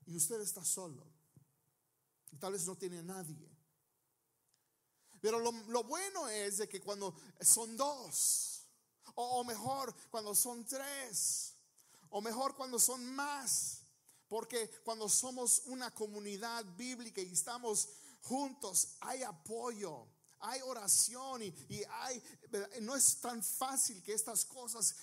Y 0.07 0.15
usted 0.15 0.41
está 0.41 0.65
solo. 0.65 1.05
Tal 2.39 2.53
vez 2.53 2.65
no 2.65 2.75
tiene 2.75 3.03
nadie. 3.03 3.52
Pero 5.23 5.39
lo, 5.39 5.53
lo 5.69 5.85
bueno 5.85 6.27
es 6.27 6.57
de 6.57 6.67
que 6.67 6.81
cuando 6.81 7.15
son 7.39 7.77
dos, 7.77 8.53
o, 9.15 9.45
mejor 9.45 9.95
cuando 10.11 10.35
son 10.35 10.65
tres. 10.65 11.53
O 12.09 12.19
mejor 12.19 12.57
cuando 12.57 12.77
son 12.77 13.05
más. 13.15 13.83
Porque 14.27 14.69
cuando 14.83 15.07
somos 15.07 15.61
una 15.67 15.93
comunidad 15.93 16.65
bíblica 16.75 17.21
y 17.21 17.31
estamos 17.31 17.87
juntos, 18.19 18.97
hay 18.99 19.23
apoyo, 19.23 20.09
hay 20.39 20.59
oración 20.61 21.43
y, 21.43 21.55
y, 21.69 21.83
hay, 21.89 22.21
no 22.81 22.93
es 22.93 23.21
tan 23.21 23.41
fácil 23.41 24.03
que 24.03 24.11
estas 24.11 24.43
cosas 24.43 24.93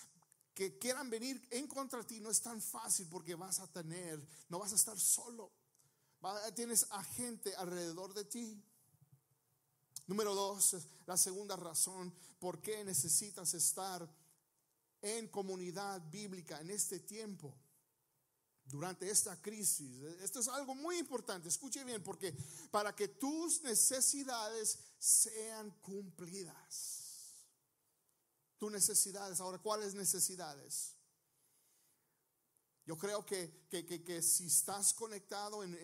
que 0.53 0.79
quieran 0.79 1.09
venir 1.09 1.49
en 1.51 1.67
contra 1.67 2.01
de 2.01 2.05
ti, 2.05 2.21
no 2.21 2.31
es 2.31 2.43
tan 2.43 2.61
fácil 2.61 3.09
porque 3.09 3.35
vas 3.35 3.59
a 3.61 3.73
tener, 3.73 4.23
no 4.51 4.59
vas 4.59 4.73
a 4.73 4.77
estar 4.77 5.01
solo. 5.01 5.51
Tienes 6.55 6.87
a 6.91 7.03
gente 7.03 7.57
alrededor 7.57 8.13
de 8.13 8.27
ti. 8.27 8.63
Número 10.11 10.35
dos, 10.35 10.77
la 11.07 11.17
segunda 11.17 11.55
razón 11.55 12.13
por 12.41 12.61
qué 12.61 12.83
necesitas 12.83 13.55
estar 13.55 14.13
en 15.01 15.29
comunidad 15.29 16.03
bíblica 16.11 16.61
en 16.61 16.71
este 16.71 16.99
tiempo, 16.99 17.55
durante 18.65 19.09
esta 19.09 19.41
crisis. 19.41 20.03
Esto 20.21 20.41
es 20.41 20.49
algo 20.49 20.75
muy 20.75 20.99
importante, 20.99 21.49
escuche 21.49 21.85
bien, 21.85 22.03
porque 22.03 22.37
para 22.73 22.93
que 22.93 23.07
tus 23.07 23.63
necesidades 23.63 24.81
sean 24.99 25.71
cumplidas. 25.81 27.45
Tus 28.59 28.73
necesidades, 28.73 29.39
ahora, 29.39 29.59
¿cuáles 29.59 29.95
necesidades? 29.95 30.97
Yo 32.91 32.99
creo 32.99 33.25
que, 33.25 33.69
que, 33.71 34.21
si 34.21 34.49
estás 34.49 34.93
conectado 34.93 35.63
en, 35.63 35.79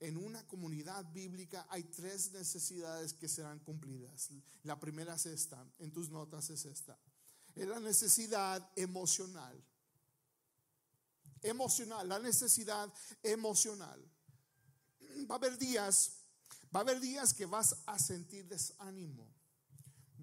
en 0.00 0.16
una 0.16 0.42
comunidad 0.46 1.04
bíblica 1.12 1.66
hay 1.68 1.82
tres 1.82 2.32
necesidades 2.32 3.12
que 3.12 3.28
serán 3.28 3.58
cumplidas. 3.58 4.30
La 4.62 4.80
primera 4.80 5.16
es 5.16 5.26
esta, 5.26 5.62
en 5.80 5.92
tus 5.92 6.08
notas 6.08 6.48
es 6.48 6.64
esta. 6.64 6.98
Es 7.54 7.68
la 7.68 7.78
necesidad 7.78 8.66
emocional. 8.74 9.62
Emocional, 11.42 12.08
la 12.08 12.18
necesidad 12.18 12.90
emocional. 13.22 14.02
Va 15.30 15.34
a 15.34 15.36
haber 15.36 15.58
días, 15.58 16.12
va 16.74 16.80
a 16.80 16.84
haber 16.84 17.00
días 17.00 17.34
que 17.34 17.44
vas 17.44 17.76
a 17.84 17.98
sentir 17.98 18.46
desánimo. 18.46 19.30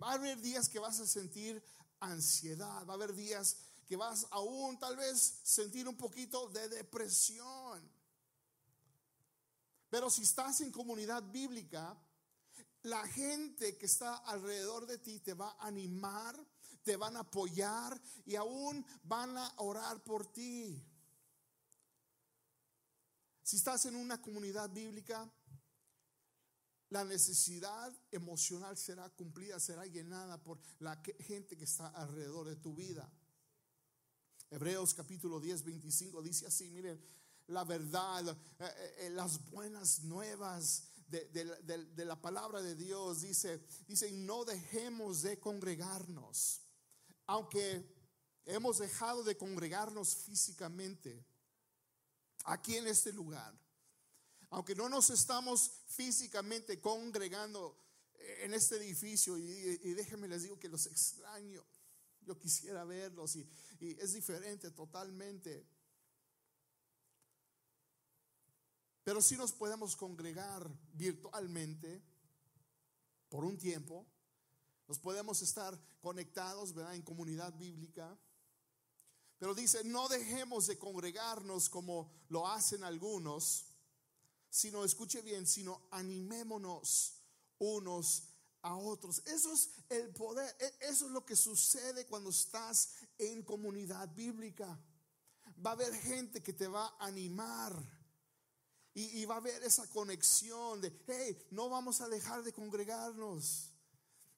Va 0.01 0.13
a 0.13 0.15
haber 0.15 0.41
días 0.41 0.67
que 0.67 0.79
vas 0.79 1.00
a 1.00 1.05
sentir 1.05 1.63
ansiedad. 2.00 2.88
Va 2.88 2.93
a 2.93 2.95
haber 2.95 3.13
días 3.13 3.57
que 3.88 3.96
vas 3.96 4.27
aún 4.32 4.77
tal 4.77 4.98
vez 4.98 5.39
sentir 5.44 5.88
un 5.88 5.96
poquito 5.96 6.50
de 6.50 6.67
depresión. 6.67 7.89
Pero 9.89 10.10
si 10.10 10.24
estás 10.24 10.60
en 10.62 10.72
comunidad 10.72 11.24
bíblica, 11.24 11.98
la 12.84 13.08
gente 13.08 13.77
que 13.77 13.86
está 13.86 14.17
alrededor 14.17 14.86
de 14.86 14.98
ti 14.98 15.20
te 15.20 15.34
va 15.34 15.51
a 15.51 15.67
animar, 15.67 16.38
te 16.84 16.98
van 16.98 17.15
a 17.15 17.22
apoyar 17.22 18.00
y 18.25 18.36
aún 18.36 18.86
van 19.03 19.38
a 19.38 19.53
orar 19.58 20.03
por 20.03 20.32
ti. 20.34 20.86
Si 23.41 23.56
estás 23.56 23.86
en 23.86 23.96
una 23.96 24.22
comunidad 24.22 24.70
bíblica, 24.70 25.32
la 26.89 27.06
necesidad 27.06 27.94
emocional 28.12 28.77
será 28.77 29.10
cumplida, 29.10 29.60
será 29.60 29.86
llenada 29.86 30.38
por 30.44 30.60
la 30.79 31.01
gente 31.20 31.58
que 31.58 31.63
está 31.63 31.88
alrededor 31.88 32.48
de 32.48 32.58
tu 32.58 32.74
vida. 32.74 33.10
Hebreos 34.50 34.94
capítulo 34.94 35.39
10, 35.42 35.63
25 35.63 36.22
dice 36.22 36.48
así, 36.48 36.70
miren, 36.70 37.01
la 37.48 37.63
verdad, 37.66 38.30
eh, 38.30 38.36
eh, 38.60 38.96
eh, 39.00 39.10
las 39.10 39.50
buenas 39.50 40.04
nuevas 40.04 40.84
de, 41.08 42.06
la 42.06 42.22
palabra 42.22 42.62
de 42.62 42.75
Dios. 42.75 43.22
Dice, 43.22 43.62
dice, 43.88 44.12
no 44.12 44.46
dejemos 44.46 45.22
de 45.22 45.39
congregarnos, 45.39 46.62
aunque 47.25 47.86
hemos 48.46 48.77
dejado 48.77 49.24
de 49.24 49.38
congregarnos 49.38 50.16
físicamente 50.16 51.25
aquí 52.46 52.77
en 52.77 52.88
este 52.88 53.12
lugar. 53.12 53.54
Aunque 54.50 54.75
no 54.75 54.88
nos 54.88 55.10
estamos 55.10 55.72
físicamente 55.88 56.80
congregando 56.80 57.77
en 58.39 58.54
este 58.54 58.77
edificio, 58.77 59.38
y, 59.38 59.44
y 59.84 59.94
déjenme 59.94 60.30
les 60.30 60.44
digo 60.44 60.58
que 60.58 60.70
los 60.70 60.86
extraño. 60.86 61.66
Yo 62.27 62.38
quisiera 62.38 62.84
verlos 62.84 63.36
y, 63.38 63.50
y 63.79 64.00
es 64.00 64.13
diferente 64.13 64.69
totalmente. 64.69 65.65
Pero 69.03 69.22
si 69.22 69.36
nos 69.38 69.51
podemos 69.53 69.96
congregar 69.96 70.69
virtualmente 70.93 72.03
por 73.29 73.43
un 73.43 73.57
tiempo. 73.57 74.05
Nos 74.88 75.00
podemos 75.00 75.41
estar 75.41 75.77
conectados, 76.01 76.74
¿verdad? 76.74 76.96
En 76.96 77.01
comunidad 77.01 77.53
bíblica. 77.57 78.17
Pero 79.38 79.53
dice, 79.53 79.84
no 79.84 80.07
dejemos 80.07 80.67
de 80.67 80.77
congregarnos 80.77 81.69
como 81.69 82.12
lo 82.29 82.48
hacen 82.48 82.84
algunos, 82.84 83.65
sino, 84.50 84.84
escuche 84.84 85.22
bien, 85.22 85.46
sino 85.46 85.88
animémonos 85.91 87.22
unos 87.60 88.29
a 88.62 88.76
otros. 88.76 89.22
Eso 89.26 89.54
es 89.54 89.70
el 89.90 90.10
poder, 90.10 90.56
e, 90.60 90.88
eso 90.90 91.06
es 91.06 91.12
lo 91.12 91.26
que 91.26 91.36
sucede 91.36 92.06
cuando 92.06 92.30
estás 92.30 92.90
en 93.18 93.44
comunidad 93.44 94.08
bíblica. 94.14 94.80
Va 95.66 95.72
a 95.72 95.74
haber 95.74 95.94
gente 95.94 96.42
que 96.42 96.54
te 96.54 96.68
va 96.68 96.88
a 97.00 97.06
animar 97.06 97.74
Y, 98.94 99.26
va 99.26 99.36
a 99.36 99.38
haber 99.38 99.64
esa 99.64 99.86
conexión 99.88 100.82
de, 100.82 100.92
hey, 101.06 101.38
no 101.52 101.70
vamos 101.70 102.02
a 102.02 102.10
dejar 102.10 102.42
de 102.42 102.52
congregarnos. 102.52 103.72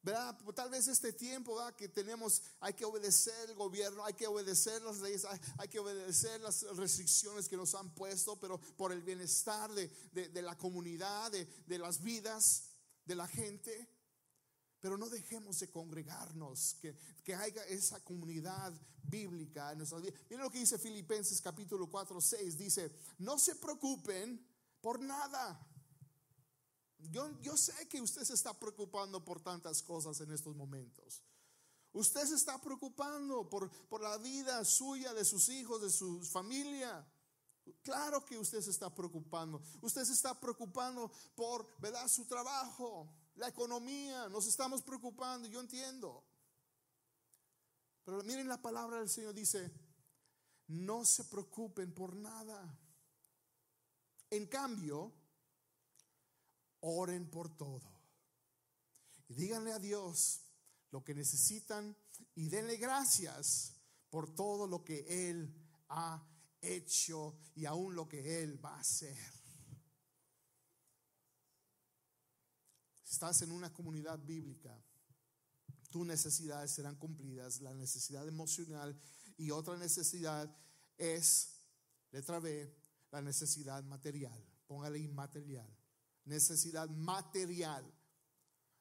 ¿Verdad? 0.01 0.37
Tal 0.53 0.69
vez 0.69 0.87
este 0.89 1.13
tiempo 1.13 1.57
que 1.77 1.87
tenemos, 1.87 2.41
hay 2.59 2.73
que 2.73 2.83
obedecer 2.83 3.49
el 3.49 3.55
gobierno, 3.55 4.03
hay 4.03 4.13
que 4.13 4.27
obedecer 4.27 4.81
las 4.81 4.97
leyes, 4.99 5.25
hay, 5.57 5.67
que 5.69 5.79
obedecer 5.79 6.41
las 6.41 6.63
restricciones 6.75 7.47
que 7.47 7.55
nos 7.55 7.75
han 7.75 7.93
puesto, 7.93 8.37
pero 8.37 8.59
por 8.77 8.91
el 8.91 9.01
bienestar 9.01 9.71
de 9.71 10.41
la 10.41 10.57
comunidad, 10.57 11.31
de, 11.31 11.77
las 11.77 12.01
vidas 12.01 12.63
de 13.05 13.15
la 13.15 13.27
gente. 13.27 13.87
Pero 14.79 14.97
no 14.97 15.09
dejemos 15.09 15.59
de 15.59 15.69
congregarnos, 15.69 16.75
que, 16.81 16.95
que 17.23 17.35
haya 17.35 17.63
esa 17.65 18.03
comunidad 18.03 18.73
bíblica 19.03 19.71
en 19.71 19.79
nuestras 19.79 20.01
vidas. 20.01 20.19
Miren 20.29 20.43
lo 20.43 20.51
que 20.51 20.59
dice 20.59 20.77
Filipenses 20.77 21.41
capítulo 21.41 21.89
4, 21.89 22.21
6. 22.21 22.57
Dice, 22.57 22.91
no 23.17 23.37
se 23.37 23.55
preocupen 23.55 24.45
por 24.81 25.01
nada. 25.01 25.65
Yo, 27.11 27.39
yo 27.41 27.55
sé 27.57 27.87
que 27.87 28.01
usted 28.01 28.23
se 28.23 28.33
está 28.33 28.57
preocupando 28.57 29.23
por 29.23 29.41
tantas 29.41 29.81
cosas 29.81 30.19
en 30.21 30.31
estos 30.31 30.55
momentos. 30.55 31.21
Usted 31.93 32.25
se 32.25 32.35
está 32.35 32.59
preocupando 32.61 33.49
por, 33.49 33.69
por 33.87 34.01
la 34.01 34.17
vida 34.17 34.63
suya, 34.63 35.13
de 35.13 35.25
sus 35.25 35.49
hijos, 35.49 35.81
de 35.81 35.89
su 35.89 36.21
familia. 36.23 37.05
Claro 37.83 38.25
que 38.25 38.37
usted 38.37 38.61
se 38.61 38.71
está 38.71 38.93
preocupando. 38.93 39.61
Usted 39.81 40.03
se 40.03 40.13
está 40.13 40.39
preocupando 40.39 41.11
por, 41.35 41.67
¿verdad? 41.79 42.07
Su 42.07 42.25
trabajo, 42.25 43.11
la 43.39 43.47
economía. 43.47 44.29
Nos 44.29 44.45
estamos 44.45 44.83
preocupando, 44.83 45.47
yo 45.47 45.59
entiendo. 45.61 46.23
Pero 48.03 48.21
miren 48.23 48.47
la 48.47 48.61
palabra 48.61 48.99
del 48.99 49.09
Señor 49.09 49.33
dice, 49.33 49.71
no 50.67 51.05
se 51.05 51.23
preocupen 51.25 51.93
por 51.93 52.15
nada. 52.15 52.77
En 54.29 54.45
cambio, 54.47 55.13
oren 56.81 57.29
por 57.29 57.55
todo. 57.55 57.99
Y 59.29 59.35
díganle 59.35 59.71
a 59.71 59.79
Dios 59.79 60.41
lo 60.91 61.03
que 61.03 61.15
necesitan 61.15 61.95
y 62.35 62.49
denle 62.49 62.77
gracias 62.77 63.75
por 64.09 64.35
todo 64.35 64.67
lo 64.67 64.83
que 64.83 65.29
Él 65.29 65.55
ha 65.89 66.27
hecho 66.61 67.37
y 67.55 67.65
aún 67.65 67.95
lo 67.95 68.07
que 68.07 68.43
Él 68.43 68.63
va 68.63 68.75
a 68.75 68.79
hacer. 68.79 69.38
Estás 73.19 73.41
en 73.41 73.51
una 73.51 73.69
comunidad 73.73 74.17
bíblica, 74.19 74.73
tus 75.89 76.07
necesidades 76.07 76.71
serán 76.71 76.95
cumplidas, 76.95 77.59
la 77.59 77.73
necesidad 77.73 78.25
emocional 78.25 78.97
y 79.35 79.51
otra 79.51 79.75
necesidad 79.75 80.49
es, 80.97 81.49
letra 82.11 82.39
B, 82.39 82.73
la 83.11 83.21
necesidad 83.21 83.83
material. 83.83 84.41
Póngale 84.67 84.99
inmaterial. 84.99 85.67
Necesidad 86.23 86.87
material. 86.87 87.83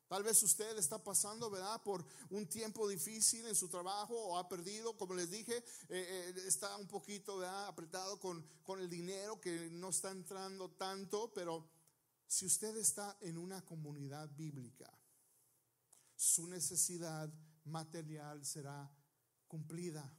Tal 0.07 0.23
vez 0.23 0.41
usted 0.45 0.79
está 0.79 1.03
pasando, 1.03 1.51
¿verdad? 1.51 1.83
Por 1.83 2.07
un 2.31 2.49
tiempo 2.49 2.89
difícil 2.89 3.45
en 3.45 3.57
su 3.57 3.69
trabajo 3.69 4.15
o 4.15 4.39
ha 4.39 4.49
perdido, 4.49 4.97
como 4.97 5.15
les 5.15 5.33
dije, 5.33 5.57
eh, 5.57 5.65
eh, 5.89 6.35
está 6.47 6.77
un 6.77 6.87
poquito, 6.87 7.39
¿verdad? 7.39 7.67
Apretado 7.67 8.21
con, 8.21 8.47
con 8.63 8.79
el 8.79 8.89
dinero 8.89 9.41
que 9.41 9.69
no 9.73 9.89
está 9.89 10.13
entrando 10.13 10.71
tanto, 10.71 11.33
pero 11.35 11.69
si 12.29 12.45
usted 12.45 12.77
está 12.77 13.17
en 13.23 13.39
una 13.39 13.65
comunidad 13.65 14.29
bíblica, 14.37 14.93
su 16.15 16.47
necesidad 16.47 17.33
material 17.65 18.45
será 18.45 18.89
cumplida. 19.47 20.15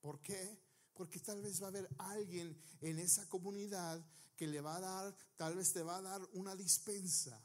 ¿Por 0.00 0.22
qué? 0.22 0.58
Porque 0.94 1.20
tal 1.20 1.42
vez 1.42 1.60
va 1.60 1.66
a 1.66 1.68
haber 1.68 1.88
alguien 1.98 2.58
en 2.80 2.98
esa 2.98 3.28
comunidad 3.28 4.02
que 4.36 4.46
le 4.46 4.62
va 4.62 4.76
a 4.76 4.80
dar, 4.80 5.16
tal 5.36 5.54
vez 5.54 5.72
te 5.72 5.82
va 5.82 5.98
a 5.98 6.02
dar 6.02 6.22
una 6.32 6.56
dispensa. 6.56 7.38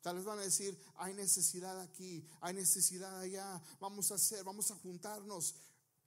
Tal 0.00 0.16
vez 0.16 0.24
van 0.24 0.38
a 0.38 0.42
decir, 0.42 0.76
hay 0.96 1.12
necesidad 1.12 1.80
aquí, 1.80 2.26
hay 2.40 2.54
necesidad 2.54 3.20
allá, 3.20 3.62
vamos 3.78 4.10
a 4.10 4.14
hacer, 4.14 4.42
vamos 4.42 4.70
a 4.70 4.76
juntarnos. 4.76 5.54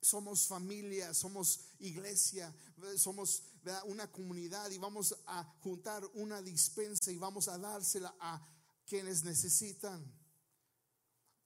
Somos 0.02 0.48
familia, 0.48 1.14
somos 1.14 1.60
iglesia, 1.80 2.54
somos 2.98 3.44
una 3.86 4.12
comunidad 4.12 4.70
y 4.72 4.78
vamos 4.78 5.16
a 5.26 5.44
juntar 5.62 6.04
una 6.14 6.42
dispensa 6.42 7.12
y 7.12 7.18
vamos 7.18 7.48
a 7.48 7.58
dársela 7.58 8.16
a 8.20 8.46
quienes 8.86 9.24
necesitan. 9.24 10.06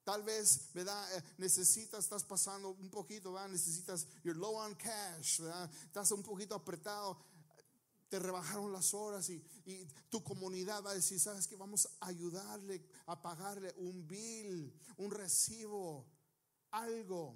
Tal 0.03 0.23
vez, 0.23 0.69
¿verdad? 0.73 1.17
Eh, 1.17 1.23
necesitas, 1.37 2.03
estás 2.03 2.23
pasando 2.23 2.69
un 2.69 2.89
poquito. 2.89 3.35
Necesitas, 3.47 4.07
you're 4.23 4.39
low 4.39 4.55
on 4.55 4.75
cash. 4.75 5.41
Estás 5.85 6.11
un 6.11 6.23
poquito 6.23 6.55
apretado, 6.55 7.23
te 8.09 8.17
rebajaron 8.17 8.73
las 8.73 8.93
horas 8.93 9.29
y, 9.29 9.43
y 9.65 9.85
tu 10.09 10.23
comunidad 10.23 10.83
va 10.83 10.91
a 10.91 10.95
decir, 10.95 11.19
¿sabes 11.19 11.47
que 11.47 11.55
Vamos 11.55 11.87
a 11.99 12.07
ayudarle 12.07 12.83
a 13.05 13.21
pagarle 13.21 13.71
un 13.77 14.07
bill, 14.07 14.73
un 14.97 15.11
recibo, 15.11 16.07
algo. 16.71 17.35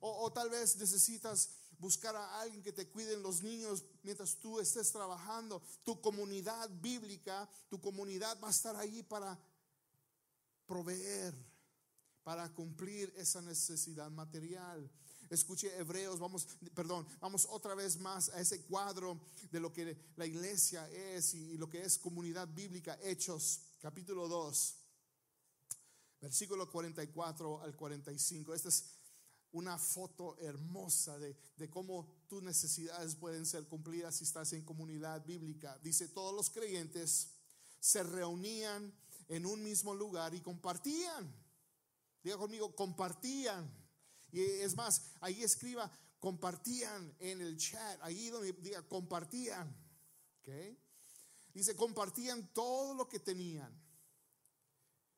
O 0.00 0.32
tal 0.32 0.48
vez 0.48 0.76
necesitas 0.76 1.50
buscar 1.82 2.16
a 2.16 2.40
alguien 2.40 2.62
que 2.62 2.72
te 2.72 2.88
cuiden 2.88 3.22
los 3.22 3.42
niños 3.42 3.84
mientras 4.02 4.36
tú 4.36 4.60
estés 4.60 4.90
trabajando. 4.92 5.60
Tu 5.84 6.00
comunidad 6.00 6.70
bíblica, 6.80 7.46
tu 7.68 7.80
comunidad 7.80 8.40
va 8.40 8.48
a 8.48 8.52
estar 8.52 8.76
ahí 8.76 9.02
para 9.02 9.38
proveer 10.64 11.34
para 12.22 12.48
cumplir 12.54 13.12
esa 13.16 13.42
necesidad 13.42 14.10
material. 14.10 14.88
Escuche 15.28 15.76
Hebreos, 15.76 16.20
vamos, 16.20 16.46
perdón, 16.74 17.06
vamos 17.20 17.46
otra 17.50 17.74
vez 17.74 17.98
más 17.98 18.28
a 18.28 18.40
ese 18.40 18.62
cuadro 18.62 19.18
de 19.50 19.60
lo 19.60 19.72
que 19.72 19.96
la 20.16 20.26
iglesia 20.26 20.88
es 20.90 21.34
y 21.34 21.56
lo 21.56 21.68
que 21.68 21.82
es 21.82 21.98
comunidad 21.98 22.46
bíblica, 22.48 22.98
Hechos, 23.02 23.60
capítulo 23.80 24.28
2, 24.28 24.74
versículo 26.20 26.70
44 26.70 27.60
al 27.60 27.74
45. 27.74 28.54
Esta 28.54 28.68
es 28.68 28.84
una 29.52 29.78
foto 29.78 30.36
hermosa 30.38 31.18
de, 31.18 31.36
de 31.56 31.70
cómo 31.70 32.08
tus 32.28 32.42
necesidades 32.42 33.14
pueden 33.14 33.46
ser 33.46 33.66
cumplidas 33.66 34.16
si 34.16 34.24
estás 34.24 34.52
en 34.52 34.64
comunidad 34.64 35.24
bíblica. 35.24 35.78
Dice, 35.82 36.08
todos 36.08 36.34
los 36.34 36.50
creyentes 36.50 37.28
se 37.78 38.02
reunían 38.02 38.92
en 39.28 39.46
un 39.46 39.62
mismo 39.62 39.94
lugar 39.94 40.34
y 40.34 40.40
compartían 40.40 41.42
Diga 42.22 42.36
conmigo, 42.36 42.74
compartían. 42.74 43.70
Y 44.30 44.40
es 44.40 44.76
más, 44.76 45.02
ahí 45.20 45.42
escriba, 45.42 45.90
compartían 46.20 47.14
en 47.18 47.40
el 47.40 47.56
chat, 47.56 47.98
ahí 48.02 48.30
donde 48.30 48.52
diga, 48.52 48.86
compartían. 48.86 49.74
¿Okay? 50.40 50.78
Dice, 51.52 51.74
compartían 51.76 52.52
todo 52.54 52.94
lo 52.94 53.08
que 53.08 53.18
tenían. 53.18 53.72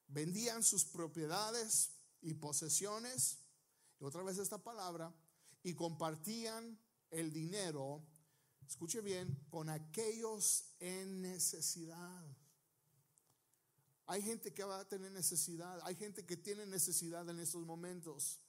Vendían 0.09 0.63
sus 0.63 0.85
propiedades 0.85 1.91
y 2.23 2.35
posesiones, 2.35 3.39
otra 4.01 4.23
vez 4.23 4.39
esta 4.39 4.59
palabra, 4.59 5.15
y 5.63 5.75
compartían 5.75 6.79
el 7.11 7.33
dinero, 7.33 8.03
escuche 8.67 9.01
bien, 9.01 9.47
con 9.49 9.69
aquellos 9.71 10.75
en 10.79 11.23
necesidad. 11.23 12.25
Hay 14.07 14.21
gente 14.21 14.53
que 14.53 14.65
va 14.65 14.81
a 14.81 14.89
tener 14.89 15.11
necesidad, 15.13 15.81
hay 15.85 15.95
gente 15.95 16.27
que 16.27 16.37
tiene 16.37 16.67
necesidad 16.67 17.29
en 17.29 17.41
estos 17.41 17.65
momentos. 17.65 18.41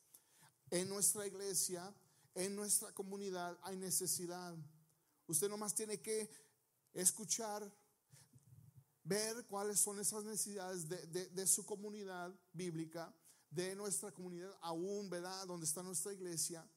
En 0.69 0.89
nuestra 0.89 1.25
iglesia, 1.25 1.93
en 2.33 2.55
nuestra 2.55 2.91
comunidad 2.91 3.57
hay 3.63 3.77
necesidad. 3.77 4.53
Usted 5.27 5.47
nomás 5.47 5.73
tiene 5.73 6.01
que 6.01 6.29
escuchar, 6.93 7.71
ver 9.03 9.45
cuáles 9.47 9.79
son 9.79 9.99
esas 9.99 10.23
necesidades 10.25 10.89
de, 10.89 11.47
su 11.47 11.65
comunidad 11.65 12.33
bíblica, 12.51 13.13
de 13.55 13.75
nuestra 13.75 14.11
comunidad, 14.11 14.51
aún, 14.61 15.09
¿verdad? 15.09 15.47
Donde 15.47 15.65
está 15.65 15.81
nuestra 15.81 16.13
iglesia, 16.13 16.67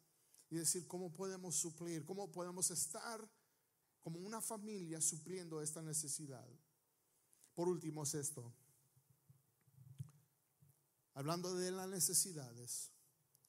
y 0.50 0.56
decir 0.56 0.86
cómo 0.86 1.12
podemos 1.12 1.56
suplir, 1.56 2.04
cómo 2.04 2.30
podemos 2.30 2.70
estar 2.70 3.28
como 4.02 4.20
una 4.20 4.40
familia 4.40 5.00
supliendo 5.00 5.60
esta 5.60 5.82
necesidad. 5.82 6.48
Por 7.54 7.68
último 7.68 8.04
es 8.04 8.14
esto. 8.14 8.54
Hablando 11.14 11.54
de 11.54 11.70
las 11.72 11.88
necesidades, 11.88 12.90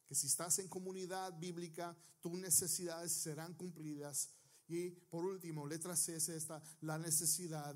que 0.08 0.16
si 0.16 0.28
estás 0.28 0.60
en 0.60 0.68
comunidad 0.68 1.38
bíblica, 1.40 1.96
tus 2.20 2.34
necesidades 2.34 3.12
serán 3.12 3.54
cumplidas. 3.54 4.32
Y 4.68 4.90
por 4.90 5.24
último, 5.24 5.68
letra 5.68 5.96
C 5.96 6.16
es 6.16 6.30
esta, 6.30 6.62
la 6.82 6.98
necesidad 6.98 7.76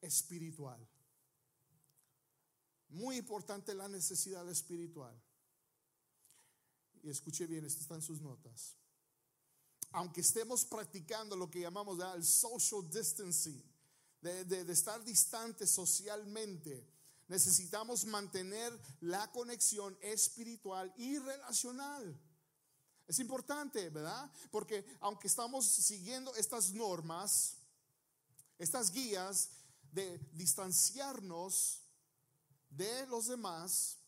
espiritual. 0.00 0.88
Muy 2.92 3.16
importante 3.16 3.74
la 3.74 3.88
necesidad 3.88 4.48
espiritual. 4.50 5.18
Y 7.02 7.08
escuche 7.08 7.46
bien, 7.46 7.64
esto 7.64 7.80
está 7.80 7.94
en 7.94 8.02
sus 8.02 8.20
notas. 8.20 8.76
Aunque 9.92 10.20
estemos 10.20 10.64
practicando 10.64 11.34
lo 11.34 11.50
que 11.50 11.60
llamamos 11.60 11.98
el 12.14 12.24
social 12.24 12.88
distancing, 12.90 13.62
de, 14.20 14.44
de 14.44 14.72
estar 14.72 15.02
distante 15.04 15.66
socialmente, 15.66 16.86
necesitamos 17.28 18.04
mantener 18.04 18.78
la 19.00 19.30
conexión 19.32 19.96
espiritual 20.02 20.92
y 20.96 21.18
relacional. 21.18 22.20
Es 23.08 23.18
importante, 23.18 23.88
¿verdad? 23.88 24.30
Porque 24.50 24.84
aunque 25.00 25.28
estamos 25.28 25.64
siguiendo 25.64 26.34
estas 26.34 26.72
normas, 26.72 27.56
estas 28.58 28.92
guías 28.92 29.50
de 29.90 30.18
distanciarnos 30.34 31.81
de 32.76 33.06
los 33.06 33.26
demás, 33.26 33.98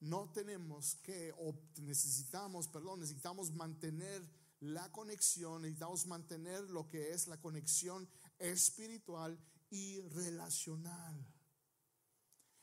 no 0.00 0.30
tenemos 0.32 0.96
que, 0.96 1.32
o 1.38 1.54
necesitamos, 1.80 2.68
perdón, 2.68 3.00
necesitamos 3.00 3.52
mantener 3.52 4.22
la 4.60 4.90
conexión, 4.92 5.62
necesitamos 5.62 6.06
mantener 6.06 6.70
lo 6.70 6.88
que 6.88 7.12
es 7.12 7.26
la 7.26 7.40
conexión 7.40 8.08
espiritual 8.38 9.38
y 9.70 10.00
relacional. 10.00 11.26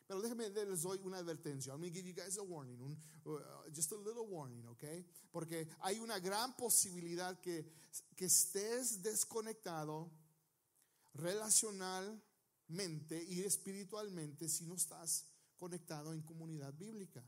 Pero 0.08 0.22
déjenme 0.22 0.50
les 0.50 0.82
doy 0.82 1.00
una 1.04 1.20
advertencia. 1.20 1.72
I'm 1.72 1.80
going 1.80 1.94
give 1.94 2.06
you 2.06 2.14
guys 2.14 2.38
a 2.38 2.44
warning, 2.44 2.98
uh, 3.26 3.40
just 3.74 3.92
a 3.94 3.96
little 3.96 4.26
warning, 4.28 4.66
okay? 4.68 5.06
Porque 5.32 5.68
hay 5.80 6.00
una 6.00 6.20
gran 6.20 6.56
posibilidad 6.58 7.40
que, 7.40 7.66
que 8.16 8.26
estés 8.26 9.02
desconectado 9.02 10.12
relacionalmente 12.72 13.24
y 13.24 13.42
espiritualmente 13.42 14.48
si 14.50 14.66
no 14.66 14.76
estás 14.76 15.26
conectado 15.58 16.14
en 16.14 16.22
comunidad 16.22 16.74
bíblica. 16.74 17.24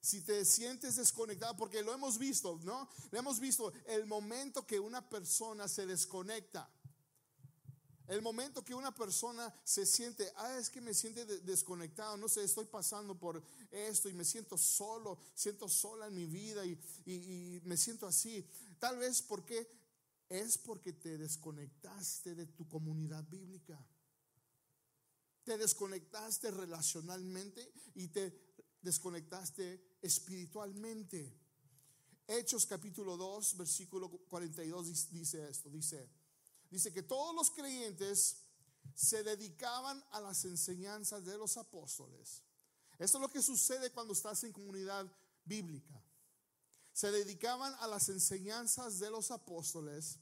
Si 0.00 0.20
te 0.22 0.44
sientes 0.44 0.96
desconectado, 0.96 1.56
porque 1.56 1.82
lo 1.82 1.94
hemos 1.94 2.18
visto, 2.18 2.58
¿no? 2.64 2.88
Lo 3.10 3.18
hemos 3.18 3.38
visto 3.38 3.72
el 3.86 4.06
momento 4.06 4.66
que 4.66 4.80
una 4.80 5.08
persona 5.08 5.68
se 5.68 5.86
desconecta. 5.86 6.68
El 8.08 8.20
momento 8.20 8.64
que 8.64 8.74
una 8.74 8.92
persona 8.92 9.54
se 9.64 9.86
siente, 9.86 10.30
ah, 10.36 10.58
es 10.58 10.68
que 10.68 10.80
me 10.80 10.92
siente 10.92 11.24
desconectado, 11.24 12.16
no 12.16 12.28
sé, 12.28 12.42
estoy 12.42 12.66
pasando 12.66 13.16
por 13.16 13.42
esto 13.70 14.08
y 14.08 14.12
me 14.12 14.24
siento 14.24 14.58
solo, 14.58 15.18
siento 15.34 15.68
sola 15.68 16.08
en 16.08 16.14
mi 16.14 16.26
vida 16.26 16.66
y, 16.66 16.76
y 17.06 17.60
me 17.64 17.76
siento 17.76 18.06
así. 18.08 18.44
Tal 18.80 18.98
vez 18.98 19.22
porque 19.22 19.70
es 20.28 20.58
porque 20.58 20.92
te 20.92 21.16
desconectaste 21.16 22.34
de 22.34 22.46
tu 22.46 22.66
comunidad 22.66 23.24
bíblica. 23.28 23.78
Te 25.44 25.58
desconectaste 25.58 26.50
relacionalmente 26.50 27.72
y 27.94 28.08
te 28.08 28.54
desconectaste 28.80 29.98
espiritualmente. 30.00 31.36
Hechos 32.28 32.64
capítulo 32.64 33.16
2, 33.16 33.56
versículo 33.56 34.08
42 34.08 35.10
dice 35.10 35.48
esto, 35.48 35.68
dice, 35.68 36.08
dice 36.70 36.92
que 36.92 37.02
todos 37.02 37.34
los 37.34 37.50
creyentes 37.50 38.44
se 38.94 39.24
dedicaban 39.24 40.02
a 40.12 40.20
las 40.20 40.44
enseñanzas 40.44 41.24
de 41.24 41.36
los 41.36 41.56
apóstoles. 41.56 42.42
Esto 42.98 43.18
es 43.18 43.22
lo 43.22 43.28
que 43.28 43.42
sucede 43.42 43.90
cuando 43.90 44.12
estás 44.12 44.44
en 44.44 44.52
comunidad 44.52 45.10
bíblica. 45.44 46.00
Se 46.92 47.10
dedicaban 47.10 47.74
a 47.80 47.88
las 47.88 48.08
enseñanzas 48.08 49.00
de 49.00 49.10
los 49.10 49.32
apóstoles, 49.32 50.20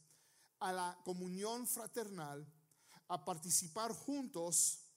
a 0.60 0.72
la 0.72 0.98
comunión 1.04 1.66
fraternal, 1.66 2.46
a 3.08 3.24
participar 3.24 3.92
juntos 3.92 4.89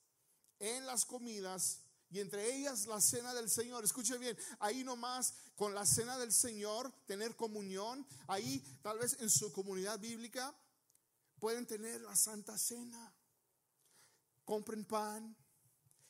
en 0.60 0.86
las 0.86 1.06
comidas 1.06 1.80
y 2.14 2.20
entre 2.20 2.56
ellas 2.56 2.86
la 2.86 3.02
cena 3.02 3.34
del 3.34 3.50
Señor. 3.50 3.84
Escuche 3.84 4.18
bien, 4.20 4.38
ahí 4.60 4.84
nomás 4.84 5.34
con 5.56 5.74
la 5.74 5.84
cena 5.84 6.18
del 6.20 6.32
Señor, 6.32 6.94
tener 7.08 7.36
comunión, 7.36 8.06
ahí 8.28 8.60
tal 8.84 9.00
vez 9.00 9.18
en 9.20 9.32
su 9.32 9.52
comunidad 9.52 10.00
bíblica 10.00 10.56
pueden 11.40 11.66
tener 11.66 12.02
la 12.02 12.16
Santa 12.16 12.58
Cena. 12.58 13.14
Compren 14.46 14.86
pan, 14.86 15.36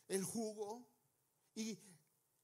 el 0.10 0.24
jugo 0.24 0.86
y 1.56 1.80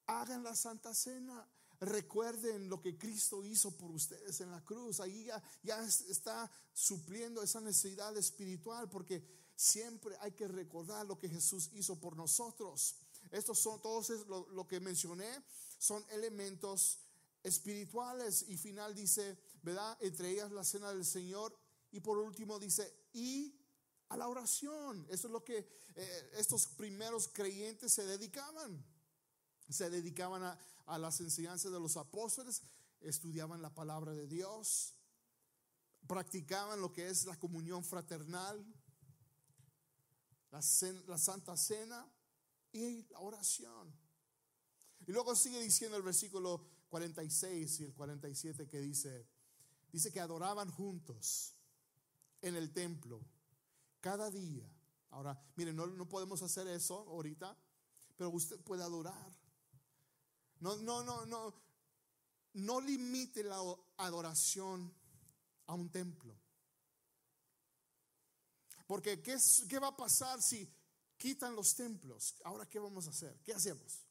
hagan 0.07 0.41
la 0.41 0.55
Santa 0.55 0.93
Cena. 0.93 1.45
Recuerden 1.81 2.69
lo 2.69 2.81
que 2.81 2.97
Cristo 2.97 3.43
hizo 3.43 3.75
por 3.77 3.91
ustedes 3.91 4.39
en 4.39 4.51
la 4.51 4.63
cruz. 4.63 5.01
Ahí 5.01 5.25
ya, 5.25 5.43
ya 5.63 5.83
está 5.83 6.49
supliendo 6.73 7.43
esa 7.43 7.59
necesidad 7.59 8.15
espiritual 8.15 8.89
porque 8.89 9.23
siempre 9.59 10.15
hay 10.21 10.31
que 10.31 10.47
recordar 10.47 11.05
lo 11.05 11.19
que 11.19 11.27
Jesús 11.27 11.69
hizo 11.73 11.99
por 11.99 12.15
nosotros. 12.15 12.95
Estos 13.29 13.59
son 13.59 13.81
todos 13.81 14.09
lo, 14.27 14.65
que 14.65 14.79
mencioné, 14.79 15.29
son 15.77 16.01
elementos 16.11 16.99
espirituales. 17.43 18.45
Y 18.47 18.55
final 18.55 18.95
dice, 18.95 19.37
¿verdad? 19.61 19.97
Entre 19.99 20.29
ellas 20.29 20.49
la 20.51 20.63
cena 20.63 20.93
del 20.93 21.05
Señor. 21.05 21.53
Y 21.91 21.99
por 21.99 22.17
último 22.19 22.57
dice, 22.57 22.89
y 23.11 23.53
a 24.07 24.15
la 24.15 24.29
oración. 24.29 25.05
Eso 25.09 25.27
es 25.27 25.33
lo 25.33 25.43
que 25.43 25.67
eh, 25.95 26.31
estos 26.37 26.67
primeros 26.67 27.27
creyentes 27.27 27.91
se 27.91 28.05
dedicaban. 28.05 28.81
Se 29.69 29.89
dedicaban 29.89 30.57
a 30.85 30.97
las 30.97 31.19
enseñanzas 31.19 31.71
de 31.71 31.79
los 31.79 31.97
apóstoles, 31.97 32.63
estudiaban 33.01 33.61
la 33.61 33.75
palabra 33.75 34.13
de 34.13 34.25
Dios, 34.25 34.93
practicaban 36.07 36.81
lo 36.81 36.91
que 36.91 37.09
es 37.09 37.25
la 37.25 37.37
comunión 37.37 37.83
fraternal, 37.83 38.65
la, 40.51 40.61
Santa 41.17 41.55
Cena 41.55 42.07
y 42.71 43.03
la 43.09 43.19
oración. 43.19 43.93
Y 45.05 45.11
luego 45.11 45.35
sigue 45.35 45.61
diciendo 45.61 45.97
el 45.97 46.03
versículo 46.03 46.65
46 46.89 47.79
y 47.79 47.83
el 47.85 47.93
47 47.93 48.67
que 48.67 48.79
dice, 48.79 49.27
dice 49.91 50.11
que 50.11 50.19
adoraban 50.19 50.69
juntos 50.71 51.55
en 52.41 52.55
el 52.55 52.71
templo 52.71 53.21
cada 54.01 54.29
día. 54.29 54.69
Ahora, 55.11 55.39
miren, 55.55 55.75
no, 55.75 55.87
no 55.87 56.07
podemos 56.07 56.41
hacer 56.41 56.67
eso 56.67 56.99
ahorita, 57.09 57.57
pero 58.15 58.29
usted 58.29 58.59
puede 58.61 58.83
adorar. 58.83 59.31
No, 60.59 60.75
no, 60.77 61.03
no, 61.03 61.25
no, 61.25 61.53
no 62.53 62.81
limite 62.81 63.43
la 63.43 63.59
adoración 63.97 64.93
a 65.67 65.73
un 65.73 65.89
templo. 65.89 66.35
Porque 68.89 69.21
¿qué, 69.21 69.37
¿qué 69.69 69.77
va 69.77 69.89
a 69.89 69.95
pasar 69.95 70.41
si 70.41 70.67
quitan 71.15 71.55
los 71.55 71.75
templos? 71.75 72.33
Ahora, 72.43 72.67
¿qué 72.67 72.79
vamos 72.79 73.05
a 73.05 73.11
hacer? 73.11 73.39
¿Qué 73.43 73.53
hacemos? 73.53 74.03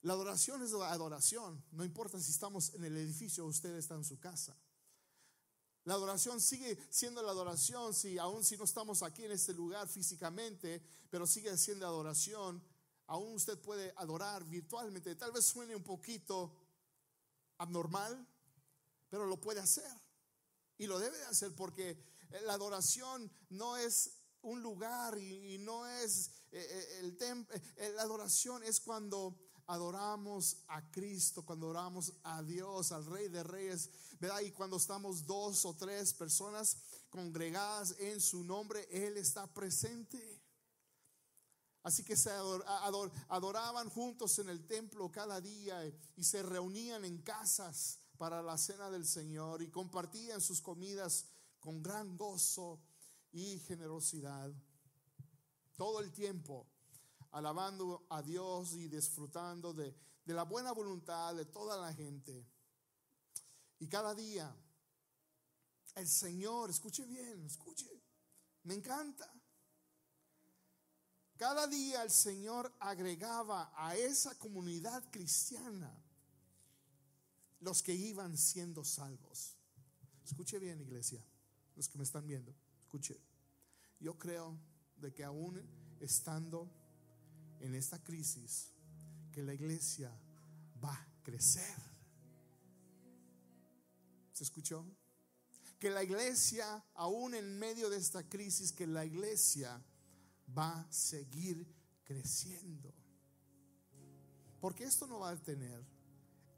La 0.00 0.14
adoración 0.14 0.64
es 0.64 0.72
la 0.72 0.90
adoración. 0.90 1.64
No 1.70 1.84
importa 1.84 2.18
si 2.18 2.32
estamos 2.32 2.74
en 2.74 2.82
el 2.82 2.96
edificio 2.96 3.44
o 3.44 3.48
usted 3.50 3.72
está 3.76 3.94
en 3.94 4.04
su 4.04 4.18
casa. 4.18 4.58
La 5.84 5.94
adoración 5.94 6.40
sigue 6.40 6.76
siendo 6.90 7.22
la 7.22 7.30
adoración, 7.30 7.94
si 7.94 8.18
aún 8.18 8.42
si 8.42 8.56
no 8.56 8.64
estamos 8.64 9.04
aquí 9.04 9.24
en 9.24 9.30
este 9.30 9.52
lugar 9.54 9.86
físicamente, 9.86 10.82
pero 11.08 11.24
sigue 11.24 11.56
siendo 11.56 11.86
adoración. 11.86 12.60
Aún 13.06 13.34
usted 13.34 13.60
puede 13.60 13.94
adorar 13.94 14.42
virtualmente. 14.42 15.14
Tal 15.14 15.30
vez 15.30 15.44
suene 15.44 15.76
un 15.76 15.84
poquito 15.84 16.52
abnormal, 17.58 18.26
pero 19.08 19.24
lo 19.24 19.40
puede 19.40 19.60
hacer. 19.60 19.88
Y 20.78 20.88
lo 20.88 20.98
debe 20.98 21.24
hacer 21.26 21.54
porque 21.54 22.17
la 22.44 22.54
adoración 22.54 23.30
no 23.50 23.76
es 23.76 24.18
un 24.42 24.62
lugar 24.62 25.18
y, 25.18 25.58
no 25.58 25.86
es 25.86 26.30
eh, 26.52 26.60
eh, 26.60 26.98
el 27.00 27.16
templo. 27.16 27.54
Eh, 27.76 27.92
la 27.94 28.02
adoración 28.02 28.62
es 28.62 28.80
cuando 28.80 29.36
adoramos 29.66 30.64
a 30.68 30.90
Cristo, 30.90 31.44
cuando 31.44 31.66
adoramos 31.66 32.12
a 32.22 32.42
Dios, 32.42 32.92
al 32.92 33.04
Rey 33.04 33.28
de 33.28 33.42
Reyes, 33.42 33.90
¿verdad? 34.18 34.40
Y 34.40 34.52
cuando 34.52 34.76
estamos 34.76 35.26
dos 35.26 35.64
o 35.64 35.74
tres 35.74 36.14
personas 36.14 36.76
congregadas 37.10 37.94
en 37.98 38.20
su 38.20 38.42
nombre, 38.44 38.88
Él 38.90 39.16
está 39.16 39.46
presente. 39.52 40.40
Así 41.82 42.02
que 42.04 42.16
se 42.16 42.30
adoraban 43.28 43.88
juntos 43.88 44.38
en 44.38 44.48
el 44.48 44.66
templo 44.66 45.10
cada 45.10 45.40
día 45.40 45.86
y 46.16 46.24
se 46.24 46.42
reunían 46.42 47.04
en 47.04 47.18
casas 47.18 48.00
para 48.18 48.42
la 48.42 48.58
cena 48.58 48.90
del 48.90 49.06
Señor 49.06 49.62
y 49.62 49.70
compartían 49.70 50.40
sus 50.40 50.60
comidas 50.60 51.26
con 51.60 51.82
gran 51.82 52.16
gozo 52.16 52.80
y 53.32 53.58
generosidad. 53.60 54.50
Todo 55.76 56.00
el 56.00 56.12
tiempo 56.12 56.66
alabando 57.32 58.06
a 58.08 58.22
Dios 58.22 58.74
y 58.74 58.88
disfrutando 58.88 59.72
de, 59.72 59.94
la 60.26 60.44
buena 60.44 60.72
voluntad 60.72 61.34
de 61.34 61.46
toda 61.46 61.76
la 61.76 61.92
gente. 61.94 62.46
Y 63.78 63.88
cada 63.88 64.14
día 64.14 64.54
el 65.94 66.08
Señor, 66.08 66.70
escuche 66.70 67.04
bien, 67.06 67.44
escuche, 67.44 67.90
me 68.64 68.74
encanta. 68.74 69.32
Cada 71.36 71.66
día 71.68 72.02
el 72.02 72.10
Señor 72.10 72.74
agregaba 72.80 73.72
a 73.76 73.96
esa 73.96 74.36
comunidad 74.38 75.08
cristiana 75.10 75.92
los 77.60 77.82
que 77.82 77.94
iban 77.94 78.36
siendo 78.36 78.84
salvos. 78.84 79.56
Escuche 80.24 80.58
bien, 80.58 80.80
iglesia 80.80 81.24
los 81.78 81.88
que 81.88 81.96
me 81.96 82.02
están 82.02 82.26
viendo, 82.26 82.52
escuche, 82.80 83.16
yo 84.00 84.18
creo 84.18 84.58
de 84.96 85.14
que 85.14 85.22
aún 85.22 85.62
estando 86.00 86.68
en 87.60 87.76
esta 87.76 88.02
crisis, 88.02 88.72
que 89.30 89.44
la 89.44 89.54
iglesia 89.54 90.10
va 90.84 90.92
a 90.92 91.08
crecer. 91.22 91.76
¿Se 94.32 94.42
escuchó? 94.42 94.84
Que 95.78 95.90
la 95.90 96.02
iglesia, 96.02 96.84
aún 96.94 97.36
en 97.36 97.56
medio 97.56 97.88
de 97.90 97.98
esta 97.98 98.28
crisis, 98.28 98.72
que 98.72 98.88
la 98.88 99.04
iglesia 99.04 99.80
va 100.56 100.80
a 100.80 100.92
seguir 100.92 101.64
creciendo. 102.02 102.92
Porque 104.60 104.82
esto 104.82 105.06
no 105.06 105.20
va 105.20 105.30
a 105.30 105.36
tener 105.36 105.80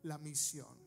la 0.03 0.17
misión. 0.17 0.79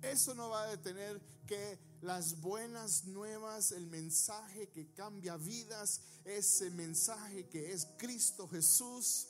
Eso 0.00 0.34
no 0.34 0.48
va 0.48 0.62
a 0.62 0.68
detener 0.68 1.20
que 1.46 1.89
las 2.00 2.40
buenas 2.40 3.04
nuevas, 3.04 3.72
el 3.72 3.86
mensaje 3.86 4.68
que 4.68 4.92
cambia 4.92 5.36
vidas, 5.36 6.00
ese 6.24 6.70
mensaje 6.70 7.48
que 7.48 7.72
es 7.72 7.86
Cristo 7.98 8.48
Jesús, 8.48 9.28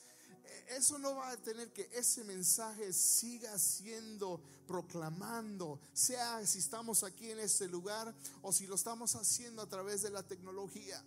eso 0.69 0.99
no 0.99 1.17
va 1.17 1.29
a 1.29 1.37
detener 1.37 1.73
que 1.73 1.91
ese 1.93 2.23
mensaje 2.23 2.93
siga 2.93 3.59
siendo 3.59 4.41
proclamando, 4.67 5.81
sea 5.93 6.47
si 6.47 6.61
estamos 6.61 7.03
aquí 7.03 7.31
en 7.31 7.41
este 7.41 7.67
lugar 7.67 8.15
o 8.43 8.53
si 8.53 8.67
lo 8.67 8.77
estamos 8.77 9.17
haciendo 9.17 9.63
a 9.63 9.69
través 9.69 10.03
de 10.03 10.11
la 10.11 10.23
tecnología. 10.23 11.03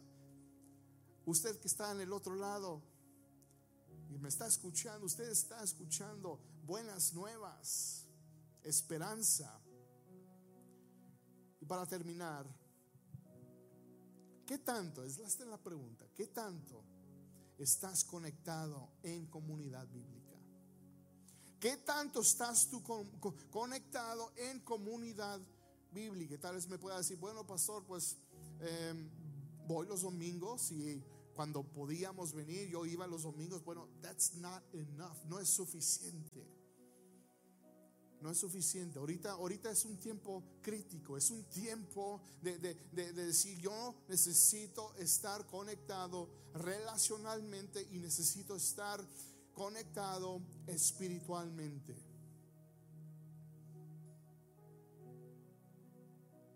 Usted 1.25 1.57
que 1.59 1.67
está 1.67 1.91
en 1.91 2.01
el 2.01 2.11
otro 2.11 2.35
lado 2.35 2.81
y 4.09 4.17
me 4.17 4.27
está 4.27 4.47
escuchando, 4.47 5.05
usted 5.05 5.29
está 5.29 5.63
escuchando 5.63 6.39
buenas 6.65 7.13
nuevas, 7.13 8.03
esperanza. 8.63 9.62
Y 11.63 11.65
para 11.65 11.85
terminar, 11.85 12.45
¿qué 14.45 14.57
tanto? 14.57 15.01
Es 15.01 15.39
la 15.39 15.57
pregunta, 15.57 16.05
¿qué 16.13 16.27
tanto 16.27 16.83
estás 17.57 18.03
conectado 18.03 18.89
en 19.01 19.27
comunidad 19.27 19.87
bíblica? 19.87 20.33
¿Qué 21.61 21.77
tanto 21.77 22.19
estás 22.19 22.67
tú 22.67 22.83
conectado 23.49 24.33
en 24.35 24.59
comunidad 24.59 25.39
bíblica? 25.93 26.37
Tal 26.37 26.55
vez 26.55 26.67
me 26.67 26.77
pueda 26.77 26.97
decir, 26.97 27.17
bueno, 27.17 27.47
pastor, 27.47 27.85
pues 27.85 28.17
em, 28.59 29.09
voy 29.65 29.87
los 29.87 30.01
domingos 30.01 30.69
y 30.73 31.01
cuando 31.33 31.63
podíamos 31.63 32.33
venir, 32.33 32.67
yo 32.67 32.85
iba 32.85 33.07
los 33.07 33.23
domingos. 33.23 33.63
Bueno, 33.63 33.87
that's 34.01 34.35
not 34.35 34.61
enough, 34.73 35.15
no 35.29 35.39
es 35.39 35.47
suficiente. 35.47 36.45
No 38.23 38.31
es 38.31 38.37
suficiente. 38.37 38.99
Ahorita, 38.99 39.33
ahorita 39.33 39.69
es 39.69 39.83
un 39.83 39.97
tiempo 39.97 40.41
crítico, 40.61 41.17
es 41.17 41.29
un 41.29 41.43
tiempo 41.43 42.21
de, 42.41 42.57
de 42.57 43.11
decir 43.11 43.59
yo 43.59 43.95
necesito 44.07 44.95
estar 44.95 45.45
conectado 45.45 46.29
relacionalmente 46.53 47.85
y 47.91 47.99
necesito 47.99 48.55
estar 48.55 49.05
conectado 49.53 50.41
espiritualmente. 50.67 51.95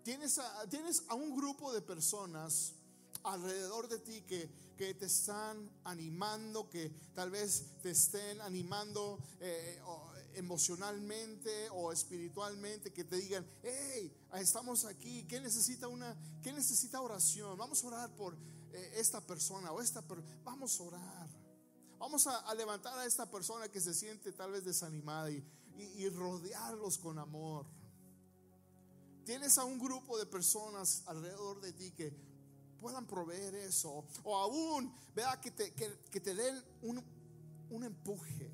Tienes 0.04 0.40
a, 0.40 0.70
tienes 0.70 1.04
a 1.10 1.16
un 1.16 1.36
grupo 1.36 1.74
de 1.74 1.82
personas 1.82 2.76
alrededor 3.24 3.90
de 3.90 4.00
ti 4.00 4.22
que, 4.22 4.50
que 4.78 4.94
te 4.94 5.08
están 5.08 5.70
animando, 5.84 6.70
que 6.70 6.90
tal 7.14 7.30
vez 7.30 7.66
te 7.82 7.90
estén 7.90 8.40
animando 8.40 9.20
eh, 9.42 9.82
emocionalmente 10.38 11.70
o 11.72 11.92
espiritualmente, 11.92 12.94
que 12.94 13.04
te 13.04 13.18
digan, 13.18 13.46
hey, 13.64 14.16
estamos 14.36 14.86
aquí, 14.86 15.24
¿qué 15.24 15.40
necesita 15.42 15.88
una, 15.88 16.16
qué 16.42 16.54
necesita 16.54 17.02
oración? 17.02 17.58
Vamos 17.58 17.84
a 17.84 17.88
orar 17.88 18.16
por 18.16 18.36
eh, 18.72 18.94
esta 18.96 19.20
persona 19.22 19.72
o 19.72 19.82
esta, 19.82 20.04
vamos 20.44 20.80
a 20.80 20.84
orar. 20.84 21.30
Vamos 22.00 22.28
a, 22.28 22.54
levantar 22.54 22.98
a 23.00 23.06
esta 23.06 23.30
persona 23.30 23.68
que 23.70 23.82
se 23.82 23.94
siente 23.94 24.32
tal 24.32 24.52
vez 24.52 24.64
desanimada 24.64 25.32
y, 25.32 25.44
y 25.78 26.10
rodearlos 26.10 27.00
con 27.00 27.18
amor. 27.18 27.66
Tienes 29.26 29.58
a 29.58 29.66
un 29.66 29.80
grupo 29.80 30.18
de 30.18 30.26
personas 30.26 31.04
alrededor 31.08 31.60
de 31.60 31.74
ti 31.74 31.92
que 31.92 32.16
puedan 32.80 33.06
proveer 33.06 33.56
eso. 33.56 34.06
O 34.24 34.36
aún, 34.36 34.94
vea, 35.16 35.40
que 35.42 35.52
te, 35.52 35.74
que, 35.74 36.20
te 36.20 36.34
den 36.34 36.64
un, 36.82 37.04
un 37.70 37.84
empuje. 37.84 38.52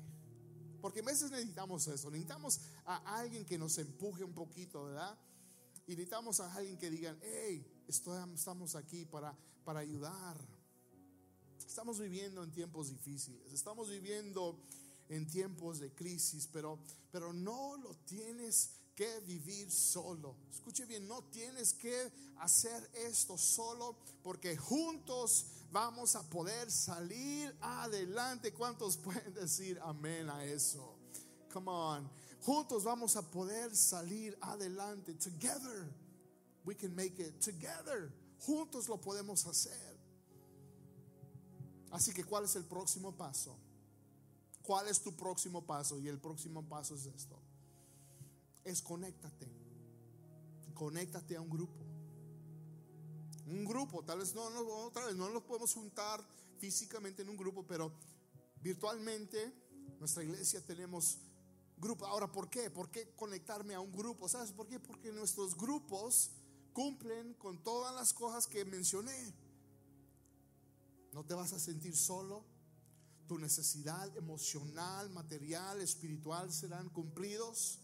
Porque 0.84 1.00
a 1.00 1.02
veces 1.02 1.30
necesitamos 1.30 1.88
eso. 1.88 2.10
Necesitamos 2.10 2.60
a 2.84 3.18
alguien 3.18 3.46
que 3.46 3.56
nos 3.56 3.78
empuje 3.78 4.22
un 4.22 4.34
poquito, 4.34 4.84
¿verdad? 4.84 5.18
Y 5.86 5.92
necesitamos 5.92 6.40
a 6.40 6.52
alguien 6.52 6.76
que 6.76 6.90
digan, 6.90 7.18
hey, 7.22 7.66
estamos 7.88 8.74
aquí 8.74 9.06
para, 9.06 9.34
para 9.64 9.80
ayudar. 9.80 10.36
Estamos 11.66 11.98
viviendo 11.98 12.44
en 12.44 12.52
tiempos 12.52 12.90
difíciles. 12.90 13.50
Estamos 13.50 13.88
viviendo 13.88 14.62
en 15.08 15.26
tiempos 15.26 15.78
de 15.78 15.90
crisis, 15.94 16.50
pero, 16.52 16.78
pero 17.10 17.32
no 17.32 17.78
lo 17.78 17.94
tienes 18.04 18.72
que 18.94 19.20
vivir 19.20 19.70
solo. 19.70 20.36
Escuche 20.50 20.84
bien, 20.84 21.08
no 21.08 21.24
tienes 21.30 21.72
que 21.72 22.12
hacer 22.40 22.90
esto 22.92 23.38
solo 23.38 23.96
porque 24.22 24.54
juntos 24.58 25.46
vamos 25.70 26.14
a 26.16 26.22
poder 26.22 26.70
salir 26.70 27.56
adelante. 27.60 28.52
¿Cuántos 28.52 28.96
pueden 29.04 29.34
decir 29.34 29.78
amén 29.82 30.28
a 30.30 30.44
eso? 30.44 30.96
Come 31.52 31.70
on. 31.70 32.10
Juntos 32.42 32.84
vamos 32.84 33.16
a 33.16 33.22
poder 33.22 33.74
salir 33.74 34.36
adelante. 34.40 35.14
Together 35.14 35.92
we 36.64 36.74
can 36.74 36.94
make 36.94 37.20
it. 37.20 37.40
Together. 37.40 38.12
Juntos 38.40 38.88
lo 38.88 39.00
podemos 39.00 39.46
hacer. 39.46 39.94
Así 41.90 42.12
que, 42.12 42.24
¿cuál 42.24 42.44
es 42.44 42.56
el 42.56 42.64
próximo 42.64 43.16
paso? 43.16 43.56
¿Cuál 44.62 44.88
es 44.88 45.00
tu 45.00 45.14
próximo 45.14 45.64
paso? 45.64 45.98
Y 46.00 46.08
el 46.08 46.18
próximo 46.18 46.68
paso 46.68 46.96
es 46.96 47.06
esto 47.06 47.40
es 48.64 48.80
conéctate. 48.82 49.46
Conéctate 50.74 51.36
a 51.36 51.40
un 51.40 51.50
grupo. 51.50 51.83
Un 53.46 53.64
grupo, 53.64 54.02
tal 54.04 54.18
vez 54.18 54.34
no, 54.34 54.44
otra 54.86 55.06
vez 55.06 55.16
no 55.16 55.28
nos 55.28 55.42
podemos 55.42 55.72
juntar 55.74 56.24
físicamente 56.58 57.22
en 57.22 57.28
un 57.28 57.36
grupo, 57.36 57.66
pero 57.66 57.92
virtualmente 58.62 59.52
nuestra 60.00 60.22
iglesia 60.22 60.64
tenemos 60.64 61.18
grupo. 61.76 62.06
Ahora, 62.06 62.30
¿por 62.30 62.48
qué? 62.48 62.70
¿Por 62.70 62.90
qué 62.90 63.14
conectarme 63.14 63.74
a 63.74 63.80
un 63.80 63.92
grupo? 63.92 64.28
¿Sabes 64.28 64.52
por 64.52 64.66
qué? 64.66 64.80
Porque 64.80 65.12
nuestros 65.12 65.56
grupos 65.56 66.30
cumplen 66.72 67.34
con 67.34 67.62
todas 67.62 67.94
las 67.94 68.12
cosas 68.12 68.46
que 68.46 68.64
mencioné. 68.64 69.34
No 71.12 71.24
te 71.24 71.34
vas 71.34 71.52
a 71.52 71.58
sentir 71.58 71.96
solo. 71.96 72.44
Tu 73.28 73.38
necesidad 73.38 74.14
emocional, 74.16 75.08
material, 75.10 75.80
espiritual 75.80 76.52
serán 76.52 76.90
cumplidos. 76.90 77.78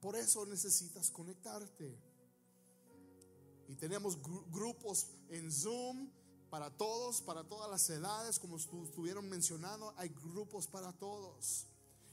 Por 0.00 0.16
eso 0.16 0.46
necesitas 0.46 1.10
conectarte. 1.10 2.07
Y 3.68 3.76
tenemos 3.76 4.18
grupos 4.50 5.06
en 5.28 5.52
Zoom 5.52 6.10
para 6.50 6.70
todos, 6.70 7.20
para 7.20 7.44
todas 7.44 7.70
las 7.70 7.88
edades, 7.90 8.38
como 8.38 8.56
estuvieron 8.56 9.28
mencionando, 9.28 9.92
hay 9.98 10.08
grupos 10.08 10.66
para 10.66 10.92
todos. 10.92 11.66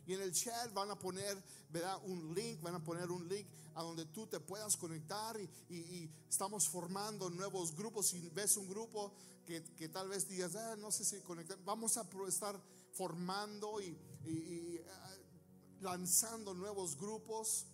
Y 0.06 0.13
en 0.13 0.22
el 0.22 0.34
chat 0.34 0.72
van 0.74 0.91
a 0.91 1.00
poner, 1.00 1.41
¿verdad? 1.70 2.00
Un 2.06 2.36
link, 2.36 2.62
van 2.62 2.76
a 2.76 2.84
poner 2.84 3.10
un 3.10 3.28
link 3.28 3.48
a 3.74 3.82
donde 3.82 4.06
tú 4.06 4.28
te 4.28 4.39
puedas 4.39 4.78
conectar 4.78 5.39
y, 5.39 6.12
estamos 6.30 6.68
formando 6.68 7.30
nuevos 7.30 7.74
grupos. 7.76 8.08
Si 8.08 8.30
ves 8.30 8.58
un 8.58 8.68
grupo 8.68 9.13
que, 9.46 9.89
tal 9.89 10.10
vez 10.10 10.28
digas, 10.28 10.56
ah, 10.56 10.76
no 10.76 10.91
sé 10.91 11.06
si 11.06 11.20
conectar, 11.22 11.58
vamos 11.63 11.98
a 11.98 12.06
estar 12.28 12.62
formando 12.91 13.82
y, 13.82 13.98
y 14.26 14.80
ah, 14.89 15.15
lanzando 15.82 16.54
nuevos 16.54 16.98
grupos. 16.98 17.65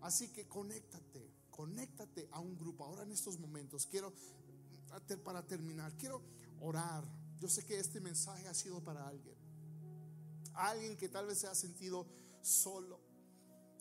Así 0.00 0.28
que 0.28 0.46
conéctate, 0.46 1.33
conéctate 1.54 2.28
a 2.32 2.40
un 2.40 2.56
grupo. 2.58 2.84
Ahora 2.84 3.04
en 3.04 3.12
estos 3.12 3.38
momentos 3.38 3.86
quiero, 3.86 4.12
para 5.22 5.46
terminar, 5.46 5.96
quiero 5.96 6.20
orar. 6.60 7.04
Yo 7.38 7.48
sé 7.48 7.64
que 7.64 7.78
este 7.78 8.00
mensaje 8.00 8.48
ha 8.48 8.54
sido 8.54 8.82
para 8.82 9.06
alguien. 9.06 9.36
Alguien 10.54 10.96
que 10.96 11.08
tal 11.08 11.26
vez 11.26 11.38
se 11.38 11.46
ha 11.46 11.54
sentido 11.54 12.06
solo. 12.42 13.00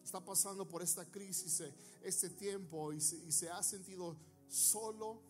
Está 0.04 0.24
pasando 0.24 0.68
por 0.68 0.84
esta 0.84 1.06
crisis, 1.10 1.62
eh, 1.62 1.74
este 2.04 2.30
tiempo 2.30 2.94
y 2.94 3.00
se, 3.02 3.50
ha 3.50 3.64
sentido 3.64 4.18
solo. 4.50 5.22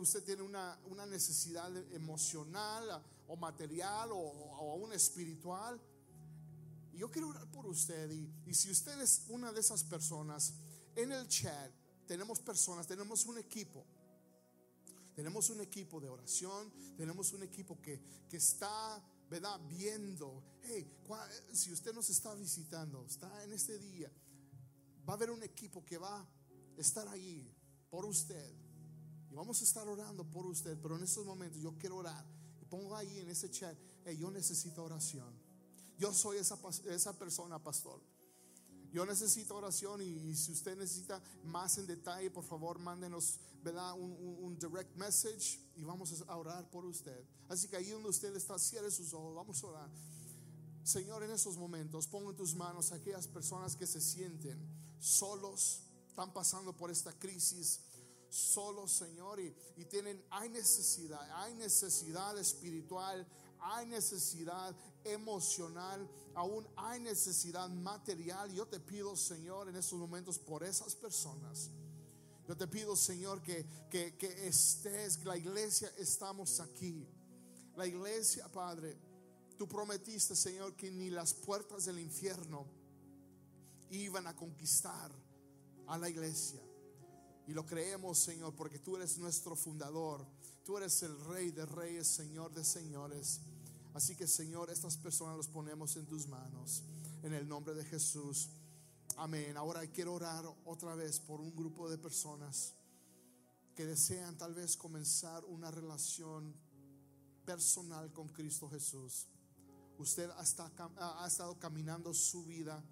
Usted 0.00 0.24
tiene 0.24 0.42
una, 0.42 0.76
necesidad 1.08 1.70
emocional 1.92 3.04
o 3.28 3.36
material 3.36 4.10
o, 4.10 4.16
o 4.16 4.72
aún 4.72 4.92
espiritual 4.92 5.80
yo 6.96 7.10
quiero 7.10 7.28
orar 7.28 7.46
por 7.50 7.66
usted 7.66 8.10
y, 8.10 8.54
si 8.54 8.70
usted 8.70 9.00
es 9.00 9.24
una 9.28 9.52
de 9.52 9.60
esas 9.60 9.84
personas, 9.84 10.54
en 10.96 11.12
el 11.12 11.28
chat 11.28 11.70
tenemos 12.06 12.40
personas, 12.40 12.86
tenemos 12.86 13.26
un 13.26 13.38
equipo. 13.38 13.84
Tenemos 15.14 15.48
un 15.48 15.60
equipo 15.62 15.98
de 15.98 16.08
oración, 16.08 16.70
tenemos 16.96 17.32
un 17.32 17.42
equipo 17.42 17.80
que, 17.80 18.00
que 18.28 18.36
está, 18.36 19.02
¿verdad? 19.30 19.58
Viendo, 19.66 20.42
hey, 20.62 20.86
si 21.52 21.72
usted 21.72 21.94
nos 21.94 22.10
está 22.10 22.34
visitando, 22.34 23.04
está 23.06 23.42
en 23.44 23.54
este 23.54 23.78
día, 23.78 24.12
va 25.08 25.14
a 25.14 25.16
haber 25.16 25.30
un 25.30 25.42
equipo 25.42 25.84
que 25.86 25.96
va 25.96 26.20
a 26.20 26.28
estar 26.76 27.08
ahí 27.08 27.50
por 27.88 28.04
usted. 28.04 28.54
Y 29.30 29.34
vamos 29.34 29.60
a 29.62 29.64
estar 29.64 29.88
orando 29.88 30.22
por 30.30 30.44
usted, 30.44 30.78
pero 30.82 30.96
en 30.96 31.04
estos 31.04 31.24
momentos 31.24 31.62
yo 31.62 31.76
quiero 31.78 31.96
orar. 31.96 32.24
Y 32.60 32.66
pongo 32.66 32.94
ahí 32.94 33.18
en 33.18 33.30
ese 33.30 33.50
chat, 33.50 33.76
hey, 34.04 34.18
yo 34.18 34.30
necesito 34.30 34.84
oración. 34.84 35.34
Yo 35.98 36.12
soy 36.12 36.36
esa, 36.36 36.58
esa 36.90 37.18
persona, 37.18 37.58
pastor. 37.58 38.02
Yo 38.96 39.04
necesito 39.04 39.54
oración 39.54 40.00
y, 40.00 40.34
si 40.34 40.52
usted 40.52 40.74
necesita 40.74 41.22
más 41.44 41.76
en 41.76 41.86
detalle, 41.86 42.30
por 42.30 42.44
favor, 42.44 42.78
mándenos. 42.78 43.38
Un, 43.98 44.56
direct 44.58 44.96
message 44.96 45.60
y 45.74 45.82
vamos 45.82 46.24
a 46.26 46.36
orar 46.36 46.70
por 46.70 46.86
usted. 46.86 47.22
Así 47.46 47.68
que 47.68 47.76
ahí 47.76 47.90
donde 47.90 48.08
usted 48.08 48.34
está, 48.34 48.58
cierre 48.58 48.90
sus 48.90 49.12
ojos, 49.12 49.34
vamos 49.34 49.62
a 49.62 49.66
orar. 49.66 49.90
Señor, 50.82 51.24
en 51.24 51.32
esos 51.32 51.58
momentos, 51.58 52.06
pongo 52.06 52.30
en 52.30 52.36
tus 52.36 52.54
manos 52.54 52.90
a 52.90 52.94
aquellas 52.94 53.26
personas 53.28 53.76
que 53.76 53.86
se 53.86 54.00
sienten 54.00 54.58
solos, 54.98 55.82
están 56.08 56.32
pasando 56.32 56.74
por 56.74 56.90
esta 56.90 57.12
crisis, 57.12 57.80
solos, 58.30 58.92
Señor, 58.92 59.40
y, 59.40 59.54
y 59.76 59.84
tienen, 59.84 60.24
hay 60.30 60.48
necesidad, 60.48 61.20
hay 61.42 61.54
necesidad 61.54 62.38
espiritual, 62.38 63.26
hay 63.60 63.86
necesidad 63.88 64.74
emocional, 65.12 66.08
aún 66.34 66.66
hay 66.76 67.00
necesidad 67.00 67.68
material. 67.68 68.52
Yo 68.52 68.66
te 68.66 68.80
pido, 68.80 69.16
Señor, 69.16 69.68
en 69.68 69.76
estos 69.76 69.98
momentos 69.98 70.38
por 70.38 70.64
esas 70.64 70.94
personas. 70.94 71.70
Yo 72.48 72.56
te 72.56 72.66
pido, 72.68 72.94
Señor, 72.94 73.42
que, 73.42 73.66
que, 73.90 74.16
que 74.16 74.46
estés, 74.46 75.24
la 75.24 75.36
iglesia, 75.36 75.90
estamos 75.98 76.60
aquí. 76.60 77.06
La 77.74 77.86
iglesia, 77.86 78.50
Padre, 78.50 78.96
Tú 79.56 79.66
prometiste, 79.66 80.36
Señor, 80.36 80.76
que 80.76 80.90
ni 80.90 81.08
las 81.08 81.32
puertas 81.32 81.86
del 81.86 81.98
infierno 81.98 82.66
iban 83.90 84.26
a 84.26 84.36
conquistar 84.36 85.10
a 85.86 85.96
la 85.96 86.10
iglesia. 86.10 86.60
Y 87.46 87.52
lo 87.52 87.64
creemos, 87.64 88.18
Señor, 88.18 88.54
porque 88.54 88.78
tú 88.78 88.96
eres 88.96 89.16
nuestro 89.18 89.56
fundador. 89.56 90.26
Tú 90.64 90.76
eres 90.76 91.02
el 91.02 91.18
rey 91.24 91.52
de 91.52 91.64
reyes, 91.64 92.06
Señor 92.06 92.52
de 92.52 92.64
señores. 92.64 93.40
Así 93.96 94.14
que, 94.14 94.26
Señor, 94.26 94.68
estas 94.68 94.98
personas 94.98 95.38
los 95.38 95.48
ponemos 95.48 95.96
en 95.96 96.04
tus 96.04 96.26
manos. 96.28 96.82
En 97.22 97.32
el 97.32 97.48
nombre 97.48 97.72
de 97.72 97.82
Jesús. 97.82 98.50
Amén. 99.16 99.56
Ahora 99.56 99.86
quiero 99.86 100.12
orar 100.12 100.44
otra 100.66 100.94
vez 100.94 101.18
por 101.18 101.40
un 101.40 101.56
grupo 101.56 101.88
de 101.88 101.96
personas 101.96 102.74
que 103.74 103.86
desean 103.86 104.36
tal 104.36 104.52
vez 104.52 104.76
comenzar 104.76 105.42
una 105.46 105.70
relación 105.70 106.54
personal 107.46 108.12
con 108.12 108.28
Cristo 108.28 108.68
Jesús. 108.68 109.28
Usted 109.96 110.28
ha 110.28 111.26
estado 111.26 111.58
caminando 111.58 112.12
su 112.12 112.44
vida 112.44 112.84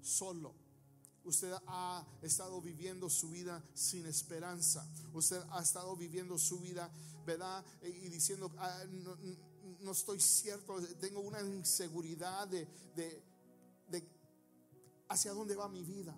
solo. 0.00 0.54
Usted 1.24 1.52
ha 1.66 2.06
estado 2.22 2.62
viviendo 2.62 3.10
su 3.10 3.30
vida 3.30 3.64
sin 3.74 4.06
esperanza. 4.06 4.88
Usted 5.12 5.42
ha 5.50 5.60
estado 5.60 5.96
viviendo 5.96 6.38
su 6.38 6.60
vida, 6.60 6.88
¿verdad? 7.26 7.64
Y 7.82 8.08
diciendo, 8.10 8.54
ah, 8.58 8.84
estoy 9.90 10.20
cierto, 10.20 10.80
tengo 11.00 11.20
una 11.20 11.40
inseguridad 11.40 12.48
de, 12.48 12.66
de 12.94 13.22
hacia 15.08 15.32
dónde 15.32 15.56
va 15.56 15.68
mi 15.68 15.82
vida. 15.82 16.16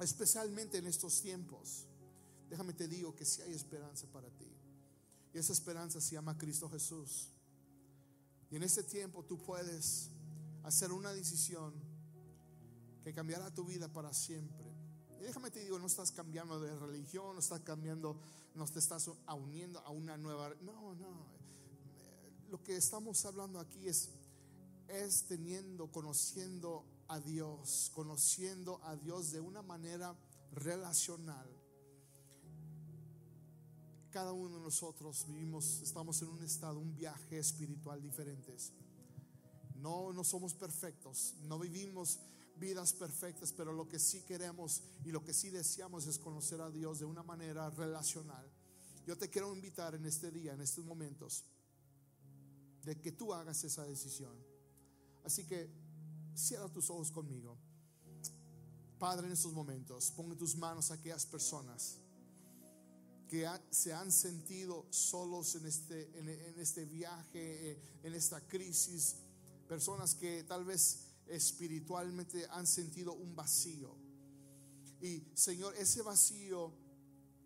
Especialmente 0.00 0.78
en 0.78 0.86
estos 0.86 1.20
tiempos. 1.20 1.86
Déjame 2.48 2.72
te 2.72 2.88
digo 2.88 3.14
que 3.14 3.24
si 3.24 3.42
hay 3.42 3.52
esperanza 3.52 4.06
para 4.08 4.28
ti. 4.30 4.50
Y 5.32 5.38
esa 5.38 5.52
esperanza 5.52 6.00
se 6.00 6.14
llama 6.14 6.36
Cristo 6.36 6.68
Jesús. 6.68 7.28
Y 8.50 8.56
en 8.56 8.64
este 8.64 8.82
tiempo 8.82 9.24
tú 9.24 9.38
puedes 9.38 10.08
hacer 10.64 10.90
una 10.92 11.12
decisión 11.12 11.72
que 13.04 13.12
cambiará 13.14 13.54
tu 13.54 13.64
vida 13.64 13.88
para 13.88 14.12
siempre. 14.12 14.66
Y 15.20 15.22
déjame 15.22 15.50
te 15.50 15.60
digo, 15.60 15.78
no 15.78 15.86
estás 15.86 16.10
cambiando 16.10 16.58
de 16.58 16.76
religión, 16.76 17.34
no 17.34 17.40
estás 17.40 17.60
cambiando, 17.60 18.18
no 18.54 18.66
te 18.66 18.80
estás 18.80 19.08
uniendo 19.28 19.78
a 19.80 19.90
una 19.90 20.16
nueva. 20.16 20.52
No, 20.62 20.94
no. 20.96 21.39
Lo 22.50 22.62
que 22.62 22.76
estamos 22.76 23.24
hablando 23.24 23.60
aquí 23.60 23.86
es, 23.86 24.10
es 24.88 25.24
teniendo, 25.24 25.90
conociendo 25.90 26.84
a 27.08 27.20
Dios, 27.20 27.90
conociendo 27.94 28.80
a 28.84 28.96
Dios 28.96 29.30
de 29.32 29.40
una 29.40 29.62
manera 29.62 30.14
relacional 30.52 31.48
cada 34.10 34.32
uno 34.32 34.56
de 34.56 34.62
nosotros 34.62 35.24
vivimos, 35.28 35.80
estamos 35.82 36.20
en 36.22 36.28
un 36.28 36.42
estado, 36.42 36.78
un 36.78 36.94
viaje 36.96 37.38
espiritual 37.38 38.02
diferentes. 38.02 38.72
No, 39.76 40.12
no 40.12 40.24
somos 40.24 40.52
perfectos, 40.52 41.34
no 41.44 41.58
vivimos 41.58 42.18
vidas 42.56 42.92
perfectas, 42.92 43.52
pero 43.52 43.72
lo 43.72 43.88
que 43.88 43.98
sí 43.98 44.22
queremos 44.22 44.82
y 45.04 45.12
lo 45.12 45.24
que 45.24 45.32
sí 45.32 45.48
deseamos 45.48 46.06
es 46.06 46.18
conocer 46.18 46.60
a 46.60 46.70
Dios 46.70 46.98
de 46.98 47.04
una 47.04 47.22
manera 47.22 47.70
relacional. 47.70 48.44
Yo 49.06 49.16
te 49.16 49.30
quiero 49.30 49.54
invitar 49.54 49.94
en 49.94 50.04
este 50.04 50.30
día, 50.30 50.52
en 50.52 50.60
estos 50.60 50.84
momentos, 50.84 51.44
de 52.84 53.00
que 53.00 53.12
tú 53.12 53.32
hagas 53.32 53.62
esa 53.64 53.84
decisión. 53.84 54.34
Así 55.24 55.44
que 55.44 55.70
cierra 56.34 56.68
tus 56.68 56.90
ojos 56.90 57.10
conmigo. 57.10 57.56
Padre, 58.98 59.26
en 59.26 59.32
estos 59.32 59.52
momentos, 59.52 60.10
pon 60.10 60.30
en 60.30 60.38
tus 60.38 60.56
manos 60.56 60.90
a 60.90 60.94
aquellas 60.94 61.24
personas 61.26 61.98
que 63.28 63.48
se 63.70 63.92
han 63.92 64.10
sentido 64.10 64.86
solos 64.90 65.54
en 65.54 65.66
este, 65.66 66.18
en, 66.18 66.58
este 66.58 66.84
viaje, 66.84 67.70
eh, 67.70 67.78
en 68.02 68.12
esta 68.12 68.40
crisis, 68.46 69.16
personas 69.68 70.16
que 70.16 70.42
tal 70.44 70.64
vez 70.64 71.04
espiritualmente 71.28 72.46
han 72.50 72.66
sentido 72.66 73.12
un 73.14 73.36
vacío. 73.36 73.94
Y 75.00 75.22
Señor, 75.34 75.76
ese 75.76 76.02
vacío, 76.02 76.74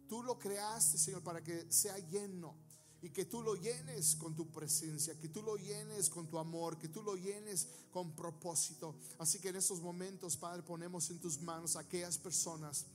tú 0.09 0.23
lo 0.23 0.39
creaste, 0.39 0.97
Señor, 0.97 1.23
para 1.23 1.45
que 1.45 1.71
sea 1.71 1.99
lleno 1.99 2.57
y 3.05 3.11
que 3.11 3.27
tú 3.27 3.43
lo 3.43 3.55
llenes 3.55 4.17
con 4.17 4.35
tu 4.35 4.51
presencia, 4.51 5.15
que 5.21 5.29
tú 5.29 5.43
lo 5.43 5.57
llenes 5.57 6.09
con 6.09 6.27
tu 6.27 6.39
amor, 6.39 6.79
que 6.79 6.89
tú 6.89 7.03
lo 7.03 7.17
llenes 7.17 7.69
con 7.93 8.17
propósito. 8.17 8.95
Así 9.19 9.39
que 9.41 9.51
en 9.51 9.57
estos 9.57 9.83
momentos, 9.83 10.39
Padre, 10.39 10.63
ponemos 10.63 11.11
en 11.11 11.21
tus 11.21 11.39
manos 11.43 11.77
a 11.77 11.81
aquellas 11.81 12.17
personas 12.17 12.87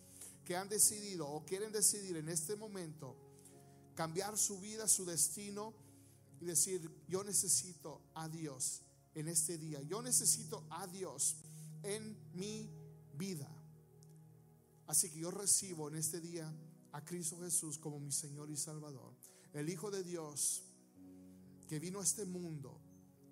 que 0.43 0.55
han 0.55 0.67
decidido 0.67 1.27
o 1.27 1.45
quieren 1.45 1.71
decidir 1.71 2.17
en 2.17 2.27
este 2.27 2.55
momento 2.55 3.15
cambiar 3.93 4.35
su 4.35 4.59
vida, 4.59 4.87
su 4.87 5.05
destino 5.05 5.75
y 6.41 6.45
decir, 6.45 6.89
yo 7.07 7.23
necesito 7.23 8.01
a 8.15 8.27
Dios 8.27 8.81
en 9.13 9.27
este 9.27 9.59
día, 9.59 9.79
yo 9.83 10.01
necesito 10.01 10.65
a 10.71 10.87
Dios 10.87 11.35
en 11.83 12.17
mi 12.33 12.67
vida. 13.13 13.47
Así 14.87 15.11
que 15.11 15.19
yo 15.19 15.29
recibo 15.29 15.87
en 15.87 15.97
este 15.97 16.19
día 16.19 16.51
a 16.93 17.05
Cristo 17.05 17.37
Jesús 17.41 17.77
como 17.77 17.99
mi 17.99 18.11
Señor 18.11 18.49
y 18.49 18.57
Salvador, 18.57 19.13
el 19.53 19.69
Hijo 19.69 19.89
de 19.91 20.03
Dios 20.03 20.63
que 21.67 21.79
vino 21.79 21.99
a 21.99 22.03
este 22.03 22.25
mundo, 22.25 22.79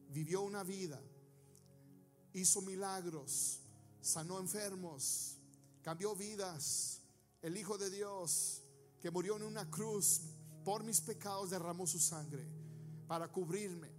vivió 0.10 0.42
una 0.42 0.64
vida, 0.64 1.02
hizo 2.34 2.62
milagros, 2.62 3.60
sanó 4.02 4.40
enfermos, 4.40 5.38
cambió 5.82 6.16
vidas, 6.16 7.02
el 7.42 7.58
Hijo 7.58 7.78
de 7.78 7.90
Dios, 7.90 8.62
que 9.00 9.12
murió 9.12 9.38
en 9.38 9.44
una 9.44 9.70
cruz 9.70 10.22
por 10.64 10.84
mis 10.84 11.02
pecados, 11.02 11.50
derramó 11.50 11.88
su 11.88 12.00
sangre 12.00 12.46
para 13.08 13.32
cubrirme, 13.32 13.90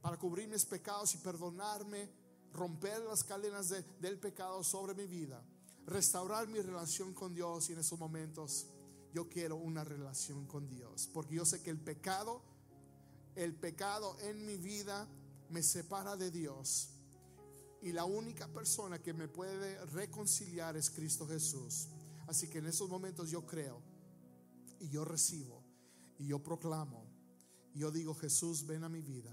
para 0.00 0.18
cubrir 0.18 0.48
mis 0.48 0.64
pecados 0.64 1.14
y 1.14 1.18
perdonarme, 1.18 2.10
romper 2.52 3.00
las 3.02 3.24
cadenas 3.24 3.72
del 4.00 4.18
pecado 4.18 4.62
sobre 4.62 4.94
mi 4.94 5.06
vida, 5.06 5.42
restaurar 5.86 6.46
mi 6.48 6.60
relación 6.60 7.14
con 7.14 7.34
Dios 7.34 7.70
y 7.70 7.72
en 7.72 7.78
esos 7.78 7.98
momentos 7.98 8.66
yo 9.12 9.28
quiero 9.28 9.56
una 9.56 9.84
relación 9.84 10.46
con 10.46 10.68
Dios, 10.68 11.08
porque 11.12 11.34
yo 11.34 11.44
sé 11.44 11.62
que 11.62 11.70
el 11.70 11.78
pecado, 11.78 12.42
el 13.36 13.54
pecado 13.54 14.16
en 14.20 14.44
mi 14.46 14.56
vida 14.56 15.08
me 15.50 15.62
separa 15.62 16.16
de 16.16 16.30
Dios. 16.30 16.90
Y 17.82 17.92
la 17.92 18.04
única 18.04 18.46
persona 18.48 19.00
que 19.00 19.12
me 19.12 19.28
puede 19.28 19.84
reconciliar 19.86 20.76
es 20.76 20.88
Cristo 20.88 21.26
Jesús. 21.26 21.88
Así 22.28 22.48
que 22.48 22.58
en 22.58 22.66
esos 22.66 22.88
momentos 22.88 23.28
yo 23.28 23.44
creo 23.44 23.82
y 24.78 24.88
yo 24.88 25.04
recibo 25.04 25.62
y 26.18 26.28
yo 26.28 26.42
proclamo 26.42 27.12
y 27.74 27.80
yo 27.80 27.90
digo, 27.90 28.14
Jesús, 28.14 28.66
ven 28.66 28.84
a 28.84 28.88
mi 28.88 29.00
vida. 29.00 29.32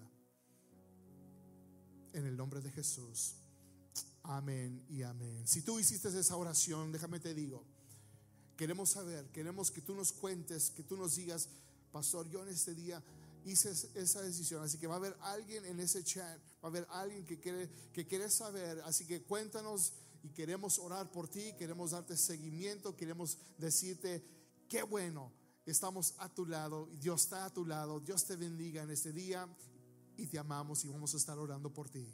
En 2.14 2.26
el 2.26 2.36
nombre 2.36 2.62
de 2.62 2.72
Jesús. 2.72 3.36
Amén 4.24 4.86
y 4.90 5.04
amén. 5.04 5.48
Si 5.48 5.62
tú 5.62 5.80
hiciste 5.80 6.08
esa 6.08 6.36
oración, 6.36 6.92
déjame 6.92 7.20
te 7.20 7.34
digo, 7.34 7.66
queremos 8.60 8.90
saber, 8.90 9.26
queremos 9.32 9.72
que 9.72 9.80
tú 9.80 9.96
nos 9.96 10.12
cuentes, 10.12 10.72
que 10.72 10.84
tú 10.84 10.98
nos 10.98 11.16
digas, 11.16 11.48
pastor, 11.94 12.28
yo 12.28 12.44
en 12.44 12.50
este 12.50 12.76
día 12.76 13.02
hice 13.46 13.72
esa 13.96 14.22
decisión. 14.22 14.62
Así 14.62 14.78
que 14.78 14.86
va 14.86 14.96
a 14.96 14.98
haber 14.98 15.16
alguien 15.22 15.64
en 15.64 15.80
ese 15.80 16.04
chat, 16.04 16.38
va 16.62 16.64
a 16.64 16.68
haber 16.68 16.86
alguien 16.90 17.24
que 17.24 17.40
quiere, 17.40 17.70
que 17.94 18.30
saber. 18.30 18.82
Así 18.82 19.08
que 19.08 19.22
cuéntanos 19.24 19.94
y 20.24 20.30
queremos 20.32 20.78
orar 20.78 21.10
por 21.10 21.30
ti, 21.30 21.54
queremos 21.58 21.92
darte 21.92 22.18
seguimiento, 22.18 22.98
queremos 22.98 23.38
decirte, 23.58 24.26
qué 24.68 24.84
bueno, 24.84 25.32
estamos 25.66 26.16
a 26.18 26.28
tu 26.28 26.46
lado, 26.46 26.90
Dios 27.00 27.24
está 27.24 27.46
a 27.46 27.54
tu 27.54 27.66
lado, 27.66 28.02
Dios 28.02 28.26
te 28.26 28.36
bendiga 28.36 28.84
en 28.84 28.90
este 28.90 29.14
día 29.14 29.48
y 30.18 30.28
te 30.28 30.38
amamos 30.38 30.84
y 30.84 30.90
vamos 30.90 31.14
a 31.14 31.18
estar 31.18 31.40
orando 31.40 31.74
por 31.74 31.90
ti. 31.90 32.06